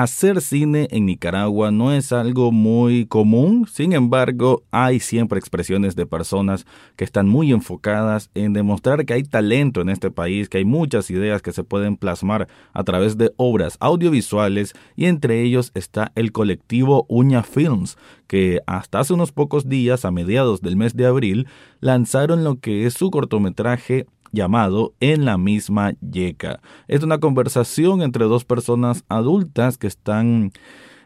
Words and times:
Hacer 0.00 0.40
cine 0.42 0.86
en 0.92 1.06
Nicaragua 1.06 1.72
no 1.72 1.92
es 1.92 2.12
algo 2.12 2.52
muy 2.52 3.06
común, 3.06 3.66
sin 3.66 3.92
embargo, 3.92 4.62
hay 4.70 5.00
siempre 5.00 5.40
expresiones 5.40 5.96
de 5.96 6.06
personas 6.06 6.66
que 6.94 7.02
están 7.02 7.28
muy 7.28 7.50
enfocadas 7.50 8.30
en 8.34 8.52
demostrar 8.52 9.04
que 9.04 9.14
hay 9.14 9.24
talento 9.24 9.80
en 9.80 9.88
este 9.88 10.12
país, 10.12 10.48
que 10.48 10.58
hay 10.58 10.64
muchas 10.64 11.10
ideas 11.10 11.42
que 11.42 11.50
se 11.50 11.64
pueden 11.64 11.96
plasmar 11.96 12.46
a 12.72 12.84
través 12.84 13.18
de 13.18 13.32
obras 13.38 13.76
audiovisuales 13.80 14.72
y 14.94 15.06
entre 15.06 15.42
ellos 15.42 15.72
está 15.74 16.12
el 16.14 16.30
colectivo 16.30 17.04
Uña 17.08 17.42
Films, 17.42 17.98
que 18.28 18.60
hasta 18.68 19.00
hace 19.00 19.14
unos 19.14 19.32
pocos 19.32 19.68
días, 19.68 20.04
a 20.04 20.12
mediados 20.12 20.60
del 20.60 20.76
mes 20.76 20.94
de 20.94 21.06
abril, 21.06 21.48
lanzaron 21.80 22.44
lo 22.44 22.60
que 22.60 22.86
es 22.86 22.94
su 22.94 23.10
cortometraje 23.10 24.06
llamado 24.32 24.94
En 25.00 25.24
la 25.24 25.38
misma 25.38 25.92
yeca. 26.00 26.60
Es 26.86 27.02
una 27.02 27.18
conversación 27.18 28.02
entre 28.02 28.24
dos 28.24 28.44
personas 28.44 29.04
adultas 29.08 29.78
que 29.78 29.86
están 29.86 30.52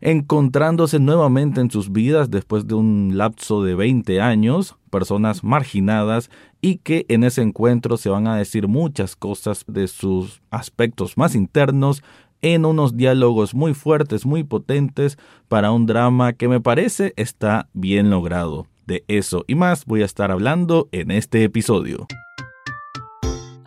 encontrándose 0.02 0.98
nuevamente 0.98 1.60
en 1.60 1.70
sus 1.70 1.92
vidas 1.92 2.30
después 2.30 2.66
de 2.66 2.74
un 2.74 3.12
lapso 3.14 3.62
de 3.62 3.76
20 3.76 4.20
años, 4.20 4.76
personas 4.90 5.44
marginadas 5.44 6.28
y 6.60 6.78
que 6.78 7.06
en 7.08 7.24
ese 7.24 7.40
encuentro 7.40 7.96
se 7.96 8.10
van 8.10 8.26
a 8.26 8.36
decir 8.36 8.66
muchas 8.66 9.16
cosas 9.16 9.64
de 9.68 9.86
sus 9.86 10.42
aspectos 10.50 11.16
más 11.16 11.34
internos 11.34 12.02
en 12.42 12.64
unos 12.64 12.96
diálogos 12.96 13.54
muy 13.54 13.72
fuertes, 13.72 14.26
muy 14.26 14.42
potentes 14.42 15.16
para 15.46 15.70
un 15.70 15.86
drama 15.86 16.32
que 16.32 16.48
me 16.48 16.60
parece 16.60 17.14
está 17.16 17.68
bien 17.72 18.10
logrado. 18.10 18.66
De 18.86 19.04
eso 19.06 19.44
y 19.46 19.54
más 19.54 19.84
voy 19.86 20.02
a 20.02 20.06
estar 20.06 20.32
hablando 20.32 20.88
en 20.90 21.12
este 21.12 21.44
episodio. 21.44 22.08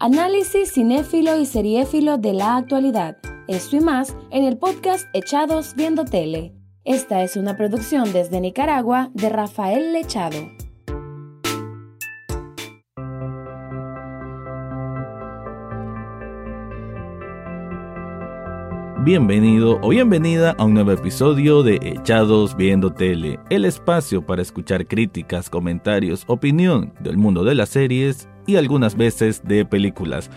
Análisis 0.05 0.71
cinéfilo 0.71 1.35
y 1.39 1.47
seriéfilo 1.47 2.19
de 2.19 2.33
la 2.33 2.57
actualidad. 2.57 3.17
Esto 3.47 3.77
y 3.77 3.79
más 3.79 4.15
en 4.29 4.43
el 4.43 4.55
podcast 4.55 5.07
Echados 5.13 5.73
Viendo 5.75 6.05
Tele. 6.05 6.53
Esta 6.83 7.23
es 7.23 7.35
una 7.35 7.57
producción 7.57 8.13
desde 8.13 8.39
Nicaragua 8.39 9.09
de 9.15 9.29
Rafael 9.29 9.93
Lechado. 9.93 10.37
Bienvenido 19.03 19.79
o 19.81 19.89
bienvenida 19.89 20.53
a 20.59 20.65
un 20.65 20.75
nuevo 20.75 20.91
episodio 20.91 21.63
de 21.63 21.79
Echados 21.81 22.55
Viendo 22.55 22.93
Tele, 22.93 23.39
el 23.49 23.65
espacio 23.65 24.23
para 24.23 24.43
escuchar 24.43 24.85
críticas, 24.85 25.49
comentarios, 25.49 26.25
opinión 26.27 26.93
del 26.99 27.17
mundo 27.17 27.43
de 27.43 27.55
las 27.55 27.69
series 27.69 28.29
y 28.45 28.55
algunas 28.55 28.95
veces 28.95 29.41
de 29.43 29.65
películas. 29.65 30.29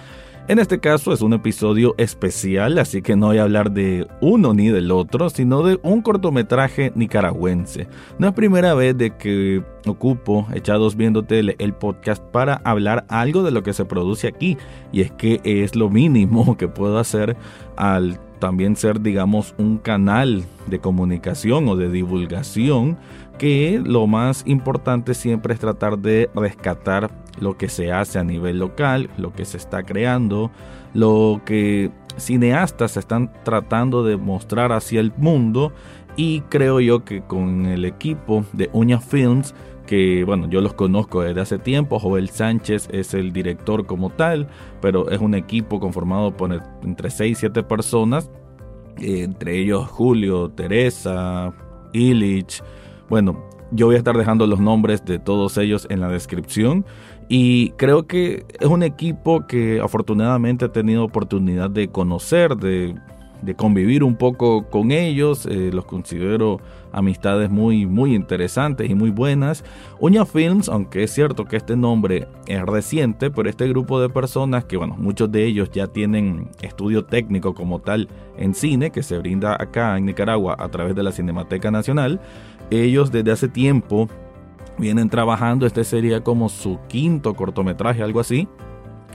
En 0.48 0.58
este 0.58 0.80
caso 0.80 1.12
es 1.12 1.20
un 1.20 1.34
episodio 1.34 1.94
especial, 1.98 2.78
así 2.78 3.02
que 3.02 3.16
no 3.16 3.26
voy 3.26 3.36
a 3.36 3.42
hablar 3.42 3.70
de 3.70 4.08
uno 4.22 4.54
ni 4.54 4.68
del 4.68 4.90
otro, 4.92 5.28
sino 5.28 5.62
de 5.62 5.78
un 5.82 6.00
cortometraje 6.00 6.90
nicaragüense. 6.94 7.86
No 8.18 8.28
es 8.28 8.32
primera 8.32 8.72
vez 8.72 8.96
de 8.96 9.14
que 9.14 9.62
ocupo 9.86 10.46
Echados 10.54 10.96
Viendo 10.96 11.22
Tele, 11.22 11.54
el 11.58 11.74
podcast, 11.74 12.24
para 12.24 12.62
hablar 12.64 13.04
algo 13.10 13.42
de 13.42 13.50
lo 13.50 13.62
que 13.62 13.74
se 13.74 13.84
produce 13.84 14.26
aquí. 14.26 14.56
Y 14.90 15.02
es 15.02 15.12
que 15.12 15.42
es 15.44 15.76
lo 15.76 15.90
mínimo 15.90 16.56
que 16.56 16.66
puedo 16.66 16.98
hacer 16.98 17.36
al 17.76 18.18
también 18.38 18.74
ser, 18.74 19.02
digamos, 19.02 19.54
un 19.58 19.76
canal 19.76 20.44
de 20.66 20.78
comunicación 20.78 21.68
o 21.68 21.76
de 21.76 21.90
divulgación 21.90 22.96
que 23.36 23.82
lo 23.84 24.06
más 24.06 24.44
importante 24.46 25.12
siempre 25.12 25.52
es 25.52 25.60
tratar 25.60 25.98
de 25.98 26.30
rescatar 26.34 27.10
lo 27.40 27.56
que 27.56 27.68
se 27.68 27.92
hace 27.92 28.18
a 28.18 28.24
nivel 28.24 28.58
local, 28.58 29.10
lo 29.16 29.32
que 29.32 29.44
se 29.44 29.56
está 29.56 29.82
creando, 29.82 30.50
lo 30.94 31.40
que 31.44 31.90
cineastas 32.16 32.96
están 32.96 33.32
tratando 33.44 34.04
de 34.04 34.16
mostrar 34.16 34.72
hacia 34.72 35.00
el 35.00 35.12
mundo. 35.16 35.72
Y 36.16 36.40
creo 36.42 36.80
yo 36.80 37.04
que 37.04 37.22
con 37.22 37.66
el 37.66 37.84
equipo 37.84 38.44
de 38.52 38.68
Uña 38.72 39.00
Films 39.00 39.54
que 39.88 40.22
bueno, 40.24 40.48
yo 40.50 40.60
los 40.60 40.74
conozco 40.74 41.22
desde 41.22 41.40
hace 41.40 41.58
tiempo, 41.58 41.98
Joel 41.98 42.28
Sánchez 42.28 42.90
es 42.92 43.14
el 43.14 43.32
director 43.32 43.86
como 43.86 44.10
tal, 44.10 44.46
pero 44.82 45.10
es 45.10 45.18
un 45.18 45.34
equipo 45.34 45.80
conformado 45.80 46.36
por 46.36 46.62
entre 46.82 47.08
6 47.08 47.32
y 47.32 47.34
7 47.34 47.62
personas, 47.62 48.30
eh, 48.98 49.22
entre 49.22 49.56
ellos 49.56 49.88
Julio, 49.88 50.50
Teresa, 50.50 51.54
Illich, 51.94 52.62
bueno, 53.08 53.42
yo 53.70 53.86
voy 53.86 53.94
a 53.94 53.98
estar 53.98 54.16
dejando 54.16 54.46
los 54.46 54.60
nombres 54.60 55.04
de 55.06 55.18
todos 55.18 55.56
ellos 55.56 55.86
en 55.90 56.00
la 56.00 56.08
descripción 56.08 56.84
y 57.28 57.70
creo 57.72 58.06
que 58.06 58.46
es 58.58 58.66
un 58.66 58.82
equipo 58.82 59.46
que 59.46 59.80
afortunadamente 59.80 60.66
he 60.66 60.68
tenido 60.70 61.04
oportunidad 61.04 61.68
de 61.68 61.88
conocer, 61.88 62.56
de, 62.56 62.94
convivir 63.56 64.02
un 64.02 64.16
poco 64.16 64.68
con 64.70 64.90
ellos. 64.90 65.44
Eh, 65.44 65.70
los 65.72 65.84
considero 65.84 66.58
amistades 66.90 67.50
muy, 67.50 67.84
muy 67.84 68.14
interesantes 68.14 68.88
y 68.88 68.94
muy 68.94 69.10
buenas. 69.10 69.62
Uña 70.00 70.24
Films, 70.24 70.70
aunque 70.70 71.02
es 71.02 71.10
cierto 71.10 71.44
que 71.44 71.56
este 71.58 71.76
nombre 71.76 72.28
es 72.46 72.62
reciente, 72.62 73.30
pero 73.30 73.50
este 73.50 73.68
grupo 73.68 74.00
de 74.00 74.08
personas 74.08 74.64
que, 74.64 74.78
bueno, 74.78 74.96
muchos 74.98 75.30
de 75.30 75.44
ellos 75.44 75.70
ya 75.70 75.86
tienen 75.86 76.48
estudio 76.62 77.04
técnico 77.04 77.54
como 77.54 77.80
tal 77.80 78.08
en 78.38 78.54
cine, 78.54 78.90
que 78.90 79.02
se 79.02 79.18
brinda 79.18 79.54
acá 79.60 79.98
en 79.98 80.06
Nicaragua 80.06 80.56
a 80.58 80.68
través 80.70 80.96
de 80.96 81.02
la 81.02 81.12
Cinemateca 81.12 81.70
Nacional, 81.70 82.20
ellos 82.70 83.12
desde 83.12 83.32
hace 83.32 83.48
tiempo 83.48 84.08
vienen 84.78 85.10
trabajando, 85.10 85.66
este 85.66 85.84
sería 85.84 86.22
como 86.22 86.48
su 86.48 86.78
quinto 86.88 87.34
cortometraje, 87.34 88.02
algo 88.02 88.20
así, 88.20 88.48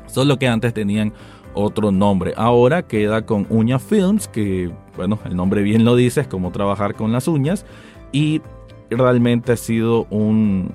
solo 0.07 0.37
que 0.37 0.47
antes 0.47 0.73
tenían 0.73 1.13
otro 1.53 1.91
nombre. 1.91 2.33
Ahora 2.35 2.83
queda 2.83 3.25
con 3.25 3.47
Uña 3.49 3.79
Films, 3.79 4.27
que 4.27 4.71
bueno, 4.95 5.19
el 5.25 5.35
nombre 5.35 5.61
bien 5.61 5.85
lo 5.85 5.95
dice, 5.95 6.21
es 6.21 6.27
como 6.27 6.51
trabajar 6.51 6.95
con 6.95 7.11
las 7.11 7.27
uñas 7.27 7.65
y 8.11 8.41
realmente 8.89 9.53
ha 9.53 9.57
sido 9.57 10.05
un... 10.09 10.71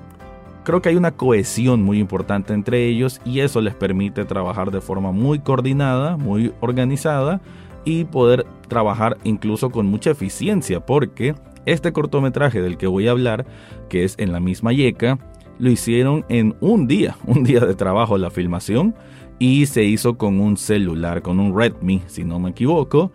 Creo 0.63 0.81
que 0.81 0.89
hay 0.89 0.95
una 0.95 1.11
cohesión 1.11 1.81
muy 1.81 1.99
importante 1.99 2.53
entre 2.53 2.85
ellos 2.85 3.21
y 3.25 3.39
eso 3.39 3.61
les 3.61 3.73
permite 3.73 4.25
trabajar 4.25 4.71
de 4.71 4.81
forma 4.81 5.11
muy 5.11 5.39
coordinada, 5.39 6.17
muy 6.17 6.53
organizada 6.59 7.41
y 7.85 8.03
poder 8.03 8.45
trabajar 8.67 9.17
incluso 9.23 9.71
con 9.71 9.87
mucha 9.87 10.11
eficiencia 10.11 10.85
porque 10.85 11.33
este 11.65 11.91
cortometraje 11.91 12.61
del 12.61 12.77
que 12.77 12.87
voy 12.87 13.07
a 13.07 13.11
hablar, 13.11 13.45
que 13.89 14.03
es 14.03 14.15
en 14.17 14.31
la 14.31 14.39
misma 14.39 14.73
yeca, 14.73 15.19
lo 15.59 15.69
hicieron 15.69 16.25
en 16.29 16.55
un 16.61 16.87
día, 16.87 17.17
un 17.25 17.43
día 17.43 17.61
de 17.61 17.75
trabajo 17.75 18.17
la 18.17 18.31
filmación 18.31 18.95
y 19.39 19.65
se 19.67 19.83
hizo 19.83 20.17
con 20.17 20.39
un 20.39 20.57
celular, 20.57 21.21
con 21.21 21.39
un 21.39 21.57
Redmi, 21.57 22.01
si 22.07 22.23
no 22.23 22.39
me 22.39 22.49
equivoco. 22.49 23.11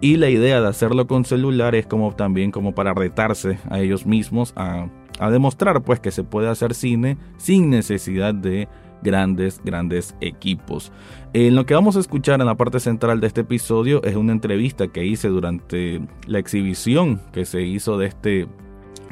Y 0.00 0.16
la 0.16 0.30
idea 0.30 0.60
de 0.60 0.68
hacerlo 0.68 1.06
con 1.06 1.24
celular 1.24 1.74
es 1.74 1.86
como 1.86 2.14
también 2.14 2.52
como 2.52 2.72
para 2.72 2.94
retarse 2.94 3.58
a 3.68 3.80
ellos 3.80 4.06
mismos 4.06 4.52
a, 4.54 4.88
a 5.18 5.30
demostrar 5.30 5.82
pues 5.82 5.98
que 5.98 6.12
se 6.12 6.22
puede 6.22 6.48
hacer 6.48 6.74
cine 6.74 7.16
sin 7.36 7.68
necesidad 7.70 8.32
de 8.32 8.68
grandes, 9.02 9.60
grandes 9.64 10.14
equipos. 10.20 10.92
En 11.32 11.54
lo 11.54 11.66
que 11.66 11.74
vamos 11.74 11.96
a 11.96 12.00
escuchar 12.00 12.40
en 12.40 12.46
la 12.46 12.56
parte 12.56 12.80
central 12.80 13.20
de 13.20 13.26
este 13.26 13.42
episodio 13.42 14.02
es 14.02 14.16
una 14.16 14.32
entrevista 14.32 14.88
que 14.88 15.04
hice 15.04 15.28
durante 15.28 16.00
la 16.26 16.38
exhibición 16.38 17.20
que 17.32 17.44
se 17.44 17.62
hizo 17.62 17.98
de 17.98 18.06
este 18.06 18.48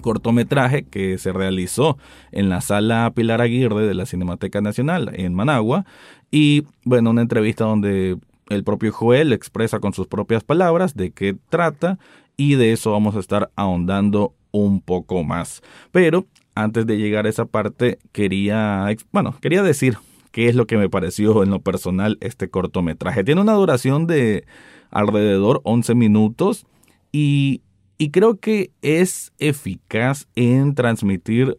cortometraje 0.01 0.85
que 0.85 1.19
se 1.19 1.33
realizó 1.33 1.99
en 2.31 2.49
la 2.49 2.61
sala 2.61 3.13
Pilar 3.15 3.41
Aguirre 3.41 3.87
de 3.87 3.95
la 3.95 4.07
Cinemateca 4.07 4.61
Nacional 4.61 5.11
en 5.15 5.35
Managua 5.35 5.85
y 6.31 6.65
bueno, 6.85 7.11
una 7.11 7.23
entrevista 7.23 7.65
donde 7.65 8.17
el 8.49 8.65
propio 8.65 8.93
Joel 8.93 9.33
expresa 9.33 9.81
con 9.81 9.93
sus 9.93 10.07
propias 10.07 10.45
palabras 10.45 10.95
de 10.95 11.11
qué 11.11 11.37
trata 11.49 11.99
y 12.37 12.55
de 12.55 12.73
eso 12.73 12.93
vamos 12.93 13.17
a 13.17 13.21
estar 13.21 13.51
ahondando 13.57 14.35
un 14.53 14.81
poco 14.81 15.25
más. 15.25 15.63
Pero 15.91 16.27
antes 16.57 16.87
de 16.87 16.97
llegar 16.97 17.27
a 17.27 17.29
esa 17.29 17.45
parte, 17.45 17.99
quería, 18.13 18.89
bueno, 19.13 19.37
quería 19.41 19.63
decir 19.63 19.99
qué 20.33 20.49
es 20.49 20.57
lo 20.57 20.67
que 20.67 20.79
me 20.79 20.89
pareció 20.89 21.43
en 21.43 21.51
lo 21.51 21.61
personal 21.61 22.19
este 22.21 22.49
cortometraje. 22.49 23.23
Tiene 23.23 23.43
una 23.43 23.53
duración 23.53 24.07
de 24.07 24.45
alrededor 24.91 25.61
11 25.65 25.95
minutos 25.95 26.67
y, 27.13 27.61
y 27.99 28.11
creo 28.11 28.41
que 28.41 28.71
es 28.81 29.33
eficaz 29.39 30.27
en 30.35 30.75
transmitir 30.75 31.59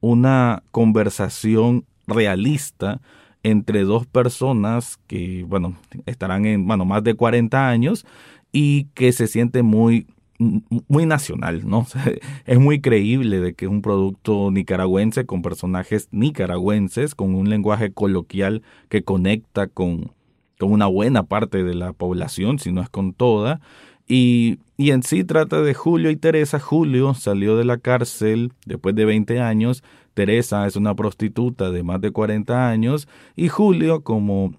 una 0.00 0.62
conversación 0.70 1.86
realista 2.06 3.00
entre 3.42 3.84
dos 3.84 4.06
personas 4.06 4.98
que, 5.06 5.44
bueno, 5.48 5.76
estarán 6.04 6.44
en, 6.44 6.66
bueno, 6.66 6.84
más 6.84 7.02
de 7.02 7.14
40 7.14 7.68
años 7.68 8.04
y 8.52 8.84
que 8.94 9.12
se 9.12 9.26
sienten 9.26 9.64
muy 9.64 10.06
muy 10.38 11.06
nacional, 11.06 11.68
¿no? 11.68 11.86
es 12.46 12.58
muy 12.58 12.80
creíble 12.80 13.40
de 13.40 13.54
que 13.54 13.66
es 13.66 13.70
un 13.70 13.82
producto 13.82 14.50
nicaragüense 14.50 15.26
con 15.26 15.42
personajes 15.42 16.08
nicaragüenses, 16.10 17.14
con 17.14 17.34
un 17.34 17.48
lenguaje 17.50 17.92
coloquial 17.92 18.62
que 18.88 19.02
conecta 19.02 19.68
con, 19.68 20.12
con 20.58 20.72
una 20.72 20.86
buena 20.86 21.24
parte 21.24 21.62
de 21.62 21.74
la 21.74 21.92
población, 21.92 22.58
si 22.58 22.72
no 22.72 22.82
es 22.82 22.88
con 22.88 23.12
toda. 23.12 23.60
Y, 24.06 24.58
y 24.76 24.90
en 24.90 25.02
sí 25.02 25.24
trata 25.24 25.62
de 25.62 25.74
Julio 25.74 26.10
y 26.10 26.16
Teresa. 26.16 26.58
Julio 26.58 27.14
salió 27.14 27.56
de 27.56 27.64
la 27.64 27.78
cárcel 27.78 28.52
después 28.66 28.94
de 28.94 29.04
20 29.04 29.40
años. 29.40 29.82
Teresa 30.14 30.66
es 30.66 30.76
una 30.76 30.94
prostituta 30.94 31.70
de 31.70 31.82
más 31.82 32.00
de 32.00 32.10
40 32.10 32.68
años. 32.68 33.08
Y 33.36 33.48
Julio, 33.48 34.02
como 34.02 34.54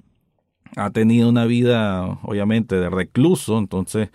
ha 0.75 0.89
tenido 0.89 1.30
una 1.30 1.45
vida, 1.45 2.19
obviamente, 2.24 2.75
de 2.75 2.89
recluso, 2.89 3.57
entonces 3.57 4.10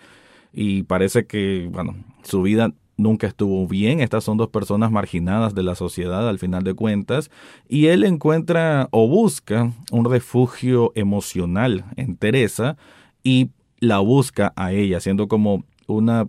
y 0.53 0.83
parece 0.83 1.25
que, 1.25 1.69
bueno, 1.71 1.95
su 2.23 2.41
vida 2.41 2.73
nunca 2.97 3.27
estuvo 3.27 3.67
bien. 3.67 3.99
Estas 3.99 4.23
son 4.23 4.37
dos 4.37 4.49
personas 4.49 4.91
marginadas 4.91 5.55
de 5.55 5.63
la 5.63 5.75
sociedad 5.75 6.27
al 6.27 6.39
final 6.39 6.63
de 6.63 6.73
cuentas. 6.73 7.29
Y 7.67 7.87
él 7.87 8.03
encuentra 8.03 8.87
o 8.91 9.07
busca 9.07 9.71
un 9.91 10.05
refugio 10.05 10.91
emocional 10.95 11.85
en 11.95 12.15
Teresa 12.15 12.77
y 13.23 13.49
la 13.79 13.99
busca 13.99 14.53
a 14.55 14.71
ella, 14.71 14.99
siendo 14.99 15.27
como 15.27 15.65
una, 15.87 16.27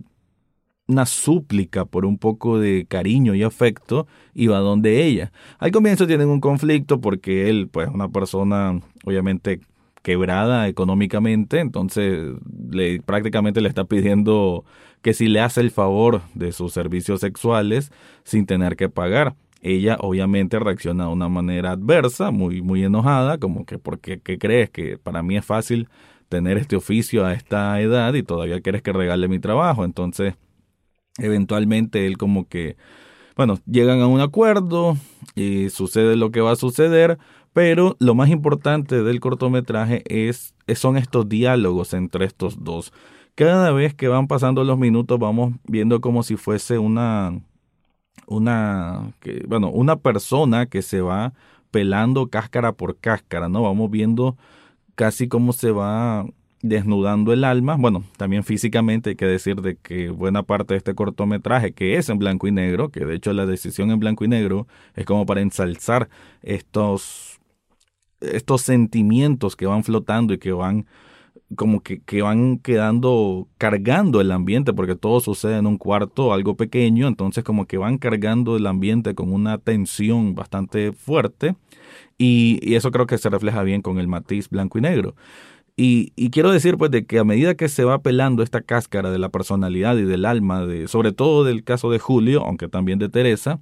una 0.87 1.07
súplica 1.07 1.85
por 1.85 2.07
un 2.07 2.19
poco 2.19 2.59
de 2.59 2.87
cariño 2.89 3.35
y 3.35 3.43
afecto 3.43 4.07
y 4.35 4.47
va 4.47 4.59
donde 4.59 5.05
ella. 5.05 5.33
Al 5.59 5.71
comienzo 5.71 6.07
tienen 6.07 6.29
un 6.29 6.41
conflicto 6.41 7.01
porque 7.01 7.51
él, 7.51 7.69
pues, 7.71 7.89
una 7.93 8.09
persona 8.09 8.81
obviamente 9.05 9.61
quebrada 10.03 10.69
económicamente, 10.69 11.61
entonces 11.61 12.35
le, 12.71 13.01
prácticamente 13.03 13.61
le 13.61 13.69
está 13.69 13.85
pidiendo 13.85 14.65
que 15.01 15.15
si 15.15 15.29
le 15.29 15.41
hace 15.41 15.61
el 15.61 15.71
favor 15.71 16.23
de 16.35 16.53
sus 16.53 16.73
servicios 16.73 17.21
sexuales 17.21 17.93
sin 18.25 18.47
tener 18.47 18.77
que 18.77 18.89
pagar. 18.89 19.35
Ella 19.65 19.97
obviamente 20.01 20.59
reacciona 20.59 21.05
de 21.05 21.13
una 21.13 21.29
manera 21.29 21.71
adversa, 21.73 22.33
muy, 22.33 22.63
muy 22.63 22.83
enojada, 22.83 23.39
como 23.39 23.65
que 23.65 23.79
porque 23.79 24.21
¿qué 24.21 24.37
crees 24.37 24.71
que 24.71 24.99
para 24.99 25.23
mí 25.23 25.37
es 25.37 25.45
fácil 25.45 25.89
tener 26.33 26.57
este 26.57 26.77
oficio 26.77 27.27
a 27.27 27.35
esta 27.35 27.79
edad 27.83 28.15
y 28.15 28.23
todavía 28.23 28.63
quieres 28.63 28.81
que 28.81 28.95
regale 28.95 29.29
mi 29.29 29.39
trabajo. 29.39 29.85
Entonces, 29.85 30.33
eventualmente 31.19 32.07
él 32.07 32.17
como 32.17 32.49
que, 32.49 32.79
bueno, 33.37 33.59
llegan 33.67 34.01
a 34.01 34.07
un 34.07 34.23
acuerdo 34.23 34.97
y 35.35 35.69
sucede 35.69 36.17
lo 36.17 36.31
que 36.31 36.41
va 36.41 36.53
a 36.53 36.57
suceder, 36.57 37.19
pero 37.53 37.97
lo 37.99 38.15
más 38.15 38.31
importante 38.31 39.03
del 39.03 39.21
cortometraje 39.21 40.03
es, 40.07 40.55
son 40.75 40.97
estos 40.97 41.29
diálogos 41.29 41.95
entre 41.95 42.25
estos 42.25 42.63
dos 42.65 42.93
cada 43.35 43.73
vez 43.73 43.95
que 43.95 44.09
van 44.09 44.27
pasando 44.27 44.65
los 44.65 44.79
minutos 44.79 45.19
vamos 45.19 45.55
viendo 45.65 46.01
como 46.01 46.23
si 46.23 46.37
fuese 46.37 46.79
una 46.79 47.41
una 48.27 49.13
bueno, 49.47 49.71
una 49.71 49.97
persona 49.97 50.67
que 50.67 50.83
se 50.83 51.01
va 51.01 51.33
pelando 51.71 52.29
cáscara 52.29 52.73
por 52.73 52.99
cáscara, 52.99 53.49
¿no? 53.49 53.63
Vamos 53.63 53.91
viendo 53.91 54.37
casi 54.95 55.29
cómo 55.29 55.53
se 55.53 55.71
va 55.71 56.27
desnudando 56.61 57.33
el 57.33 57.43
alma, 57.43 57.77
bueno, 57.77 58.05
también 58.17 58.45
físicamente 58.45 59.11
hay 59.11 59.17
que 59.17 59.27
decir 59.27 59.63
de 59.63 59.75
que 59.75 60.11
buena 60.11 60.45
parte 60.45 60.75
de 60.75 60.79
este 60.79 60.95
cortometraje 60.95 61.73
que 61.73 61.97
es 61.97 62.09
en 62.09 62.19
blanco 62.21 62.47
y 62.47 62.53
negro, 62.53 62.91
que 62.91 63.05
de 63.05 63.17
hecho 63.17 63.33
la 63.33 63.47
decisión 63.47 63.91
en 63.91 63.99
blanco 63.99 64.25
y 64.25 64.29
negro 64.29 64.69
es 64.95 65.05
como 65.05 65.27
para 65.27 65.41
ensalzar 65.41 66.09
estos 66.41 67.41
estos 68.23 68.63
sentimientos 68.63 69.57
que 69.57 69.67
van 69.67 69.85
flotando 69.85 70.35
y 70.35 70.39
que 70.39 70.53
van 70.53 70.87
como 71.57 71.83
que, 71.83 72.01
que, 72.01 72.23
van 72.23 72.59
quedando 72.59 73.49
cargando 73.59 74.21
el 74.21 74.33
ambiente, 74.33 74.73
porque 74.73 74.97
todo 74.97 75.21
sucede 75.21 75.59
en 75.59 75.67
un 75.67 75.79
cuarto 75.79 76.33
algo 76.33 76.57
pequeño, 76.57 77.09
entonces 77.09 77.45
como 77.45 77.67
que 77.67 77.79
van 77.79 77.99
cargando 77.99 78.57
el 78.57 78.67
ambiente 78.67 79.15
con 79.15 79.33
una 79.33 79.59
tensión 79.59 80.35
bastante 80.35 80.93
fuerte 80.93 81.55
y, 82.19 82.75
eso 82.75 82.91
creo 82.91 83.07
que 83.07 83.19
se 83.19 83.31
refleja 83.31 83.63
bien 83.63 83.83
con 83.83 83.99
el 83.99 84.09
matiz 84.09 84.49
blanco 84.49 84.79
y 84.79 84.83
negro. 84.83 85.15
Y, 85.77 86.13
y, 86.17 86.31
quiero 86.31 86.53
decir 86.53 86.77
pues 86.77 86.91
de 86.91 87.07
que 87.07 87.19
a 87.19 87.25
medida 87.25 87.55
que 87.55 87.69
se 87.69 87.85
va 87.85 88.03
pelando 88.03 88.43
esta 88.43 88.61
cáscara 88.61 89.11
de 89.11 89.19
la 89.19 89.31
personalidad 89.31 89.97
y 89.97 90.03
del 90.03 90.27
alma, 90.27 90.67
de, 90.67 90.87
sobre 90.87 91.13
todo 91.13 91.45
del 91.45 91.65
caso 91.65 91.91
de 91.91 91.99
Julio, 91.99 92.45
aunque 92.45 92.69
también 92.69 92.99
de 92.99 93.09
Teresa, 93.09 93.59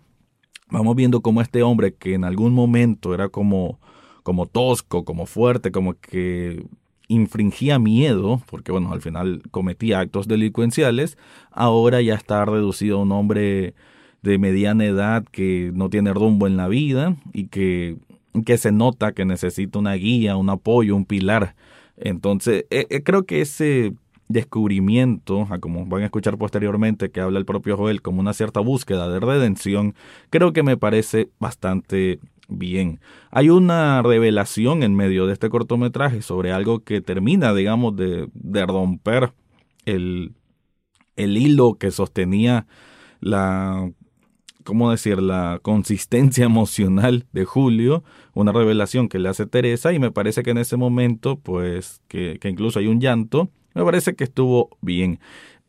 vamos 0.71 0.97
viendo 0.97 1.21
como 1.21 1.41
este 1.41 1.63
hombre 1.63 1.95
que 1.95 2.15
en 2.15 2.25
algún 2.25 2.53
momento 2.53 3.15
era 3.15 3.29
como 3.29 3.79
como 4.23 4.47
tosco, 4.47 5.05
como 5.05 5.27
fuerte, 5.27 5.71
como 5.71 5.95
que 5.95 6.65
infringía 7.09 7.79
miedo, 7.79 8.41
porque 8.49 8.71
bueno, 8.71 8.93
al 8.93 9.03
final 9.03 9.43
cometía 9.51 9.99
actos 9.99 10.29
delincuenciales, 10.29 11.19
ahora 11.51 12.01
ya 12.01 12.15
está 12.15 12.45
reducido 12.45 12.99
a 12.99 13.03
un 13.03 13.13
hombre 13.13 13.75
de 14.23 14.39
mediana 14.39 14.85
edad 14.85 15.25
que 15.31 15.73
no 15.75 15.91
tiene 15.91 16.13
rumbo 16.13 16.47
en 16.47 16.57
la 16.57 16.69
vida 16.69 17.17
y 17.33 17.49
que, 17.49 17.97
que 18.45 18.59
se 18.59 18.71
nota 18.71 19.13
que 19.13 19.25
necesita 19.25 19.79
una 19.79 19.95
guía, 19.95 20.37
un 20.37 20.51
apoyo, 20.51 20.95
un 20.95 21.05
pilar. 21.05 21.57
Entonces, 21.97 22.67
eh, 22.71 22.87
eh, 22.91 23.03
creo 23.03 23.25
que 23.25 23.41
ese 23.41 23.93
descubrimiento, 24.29 25.49
a 25.51 25.59
como 25.59 25.87
van 25.87 26.03
a 26.03 26.05
escuchar 26.05 26.39
posteriormente 26.39 27.11
que 27.11 27.21
habla 27.21 27.41
el 27.41 27.45
propio 27.45 27.77
Joel, 27.77 28.01
como 28.01 28.21
una 28.21 28.33
cierta 28.33 28.61
búsqueda 28.61 29.09
de 29.09 29.19
redención, 29.19 29.95
creo 30.31 30.53
que 30.53 30.63
me 30.63 30.77
parece 30.77 31.29
bastante 31.41 32.21
bien. 32.51 33.01
Hay 33.31 33.51
una 33.51 34.03
revelación 34.03 34.83
en 34.83 34.95
medio 34.95 35.27
de 35.27 35.33
este 35.33 35.49
cortometraje 35.49 36.23
sobre 36.23 36.53
algo 36.53 36.85
que 36.85 37.01
termina, 37.01 37.55
digamos, 37.55 37.97
de, 37.97 38.29
de 38.35 38.67
romper 38.67 39.33
el, 39.87 40.35
el 41.17 41.37
hilo 41.37 41.75
que 41.75 41.91
sostenía 41.91 42.67
la 43.21 43.91
¿cómo 44.65 44.91
decir?, 44.91 45.21
la 45.21 45.59
consistencia 45.63 46.45
emocional 46.47 47.27
de 47.33 47.45
Julio, 47.45 48.05
una 48.35 48.53
revelación 48.53 49.09
que 49.09 49.19
le 49.19 49.29
hace 49.29 49.47
Teresa 49.47 49.93
y 49.93 49.99
me 49.99 50.11
parece 50.11 50.43
que 50.43 50.51
en 50.51 50.59
ese 50.59 50.77
momento, 50.77 51.39
pues, 51.39 52.03
que, 52.09 52.39
que 52.41 52.49
incluso 52.49 52.79
hay 52.79 52.87
un 52.87 53.01
llanto, 53.01 53.51
me 53.75 53.85
parece 53.85 54.15
que 54.15 54.25
estuvo 54.25 54.71
bien. 54.81 55.21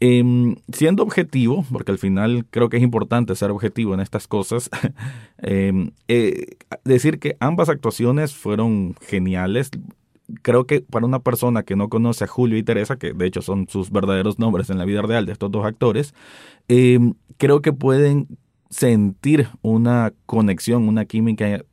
Em, 0.03 0.55
siendo 0.73 1.03
objetivo, 1.03 1.63
porque 1.71 1.91
al 1.91 1.99
final 1.99 2.47
creo 2.49 2.69
que 2.69 2.77
es 2.77 2.83
importante 2.83 3.35
ser 3.35 3.51
objetivo 3.51 3.93
en 3.93 3.99
estas 3.99 4.27
cosas, 4.27 4.67
em, 5.37 5.91
eh, 6.07 6.57
decir 6.83 7.19
que 7.19 7.37
ambas 7.39 7.69
actuaciones 7.69 8.33
fueron 8.33 8.95
geniales. 9.01 9.69
Creo 10.41 10.65
que 10.65 10.81
para 10.81 11.05
una 11.05 11.19
persona 11.19 11.61
que 11.61 11.75
no 11.75 11.87
conoce 11.89 12.23
a 12.23 12.27
Julio 12.27 12.57
y 12.57 12.63
Teresa, 12.63 12.97
que 12.97 13.13
de 13.13 13.27
hecho 13.27 13.43
son 13.43 13.67
sus 13.69 13.91
verdaderos 13.91 14.39
nombres 14.39 14.71
en 14.71 14.79
la 14.79 14.85
vida 14.85 15.03
real 15.03 15.27
de 15.27 15.33
estos 15.33 15.51
dos 15.51 15.67
actores, 15.67 16.15
em, 16.67 17.13
creo 17.37 17.61
que 17.61 17.71
pueden 17.71 18.27
sentir 18.71 19.49
una 19.61 20.13
conexión, 20.25 20.87
una 20.87 21.05
química 21.05 21.63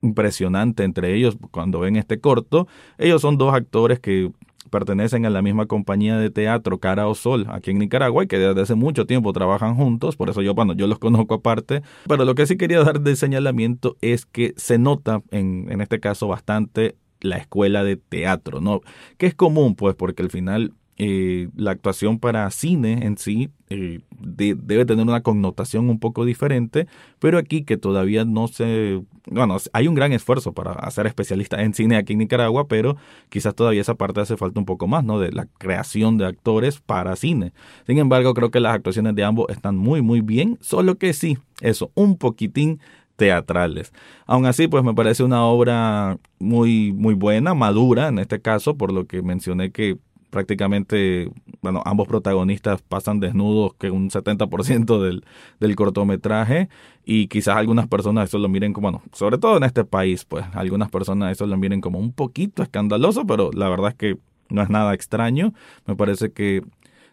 impresionante 0.00 0.84
entre 0.84 1.14
ellos 1.16 1.36
cuando 1.50 1.80
ven 1.80 1.96
este 1.96 2.20
corto. 2.20 2.68
Ellos 2.98 3.20
son 3.22 3.36
dos 3.36 3.52
actores 3.52 3.98
que 3.98 4.30
pertenecen 4.70 5.26
a 5.26 5.30
la 5.30 5.42
misma 5.42 5.66
compañía 5.66 6.16
de 6.16 6.30
teatro 6.30 6.78
Cara 6.78 7.06
o 7.06 7.14
Sol 7.14 7.46
aquí 7.48 7.70
en 7.70 7.78
Nicaragua 7.78 8.24
y 8.24 8.26
que 8.26 8.38
desde 8.38 8.60
hace 8.60 8.74
mucho 8.74 9.06
tiempo 9.06 9.32
trabajan 9.32 9.74
juntos, 9.74 10.16
por 10.16 10.30
eso 10.30 10.42
yo, 10.42 10.54
bueno, 10.54 10.74
yo 10.74 10.86
los 10.86 10.98
conozco 10.98 11.34
aparte, 11.34 11.82
pero 12.08 12.24
lo 12.24 12.34
que 12.34 12.46
sí 12.46 12.56
quería 12.56 12.82
dar 12.82 13.00
de 13.00 13.16
señalamiento 13.16 13.96
es 14.00 14.26
que 14.26 14.54
se 14.56 14.78
nota 14.78 15.22
en, 15.30 15.66
en 15.70 15.80
este 15.80 16.00
caso 16.00 16.28
bastante 16.28 16.96
la 17.20 17.38
escuela 17.38 17.84
de 17.84 17.96
teatro, 17.96 18.60
¿no? 18.60 18.82
Que 19.16 19.26
es 19.26 19.34
común, 19.34 19.74
pues, 19.74 19.94
porque 19.94 20.22
al 20.22 20.30
final 20.30 20.72
eh, 20.96 21.48
la 21.56 21.72
actuación 21.72 22.20
para 22.20 22.48
cine 22.50 23.04
en 23.04 23.18
sí 23.18 23.50
eh, 23.68 24.00
debe 24.20 24.84
tener 24.84 25.04
una 25.04 25.22
connotación 25.22 25.90
un 25.90 25.98
poco 25.98 26.24
diferente, 26.24 26.86
pero 27.18 27.38
aquí 27.38 27.64
que 27.64 27.76
todavía 27.76 28.24
no 28.24 28.46
se, 28.46 29.02
bueno, 29.26 29.56
hay 29.72 29.88
un 29.88 29.96
gran 29.96 30.12
esfuerzo 30.12 30.52
para 30.52 30.72
hacer 30.72 31.06
especialista 31.08 31.60
en 31.62 31.74
cine 31.74 31.96
aquí 31.96 32.12
en 32.12 32.20
Nicaragua, 32.20 32.68
pero 32.68 32.96
quizás 33.28 33.54
todavía 33.56 33.80
esa 33.80 33.96
parte 33.96 34.20
hace 34.20 34.36
falta 34.36 34.60
un 34.60 34.66
poco 34.66 34.86
más, 34.86 35.04
¿no? 35.04 35.18
De 35.18 35.32
la 35.32 35.46
creación 35.58 36.16
de 36.16 36.26
actores 36.26 36.80
para 36.80 37.16
cine. 37.16 37.52
Sin 37.86 37.98
embargo, 37.98 38.32
creo 38.32 38.52
que 38.52 38.60
las 38.60 38.74
actuaciones 38.74 39.16
de 39.16 39.24
ambos 39.24 39.46
están 39.48 39.76
muy, 39.76 40.00
muy 40.00 40.20
bien, 40.20 40.58
solo 40.60 40.96
que 40.96 41.12
sí, 41.12 41.38
eso, 41.60 41.90
un 41.94 42.18
poquitín 42.18 42.78
teatrales. 43.16 43.92
Aún 44.26 44.46
así, 44.46 44.68
pues 44.68 44.84
me 44.84 44.94
parece 44.94 45.24
una 45.24 45.44
obra 45.44 46.18
muy, 46.38 46.92
muy 46.92 47.14
buena, 47.14 47.54
madura 47.54 48.08
en 48.08 48.18
este 48.20 48.40
caso, 48.40 48.76
por 48.76 48.92
lo 48.92 49.06
que 49.06 49.22
mencioné 49.22 49.70
que 49.70 49.98
prácticamente, 50.34 51.30
bueno, 51.62 51.80
ambos 51.84 52.08
protagonistas 52.08 52.82
pasan 52.82 53.20
desnudos 53.20 53.74
que 53.74 53.92
un 53.92 54.10
70% 54.10 55.00
del, 55.00 55.24
del 55.60 55.76
cortometraje 55.76 56.68
y 57.04 57.28
quizás 57.28 57.56
algunas 57.56 57.86
personas 57.86 58.28
eso 58.28 58.38
lo 58.38 58.48
miren 58.48 58.72
como, 58.72 58.90
bueno, 58.90 59.02
sobre 59.12 59.38
todo 59.38 59.58
en 59.58 59.62
este 59.62 59.84
país, 59.84 60.24
pues 60.24 60.44
algunas 60.54 60.90
personas 60.90 61.30
eso 61.30 61.46
lo 61.46 61.56
miren 61.56 61.80
como 61.80 62.00
un 62.00 62.12
poquito 62.12 62.64
escandaloso, 62.64 63.24
pero 63.24 63.52
la 63.52 63.68
verdad 63.68 63.90
es 63.90 63.94
que 63.94 64.18
no 64.50 64.60
es 64.60 64.70
nada 64.70 64.92
extraño. 64.92 65.54
Me 65.86 65.94
parece 65.94 66.32
que 66.32 66.62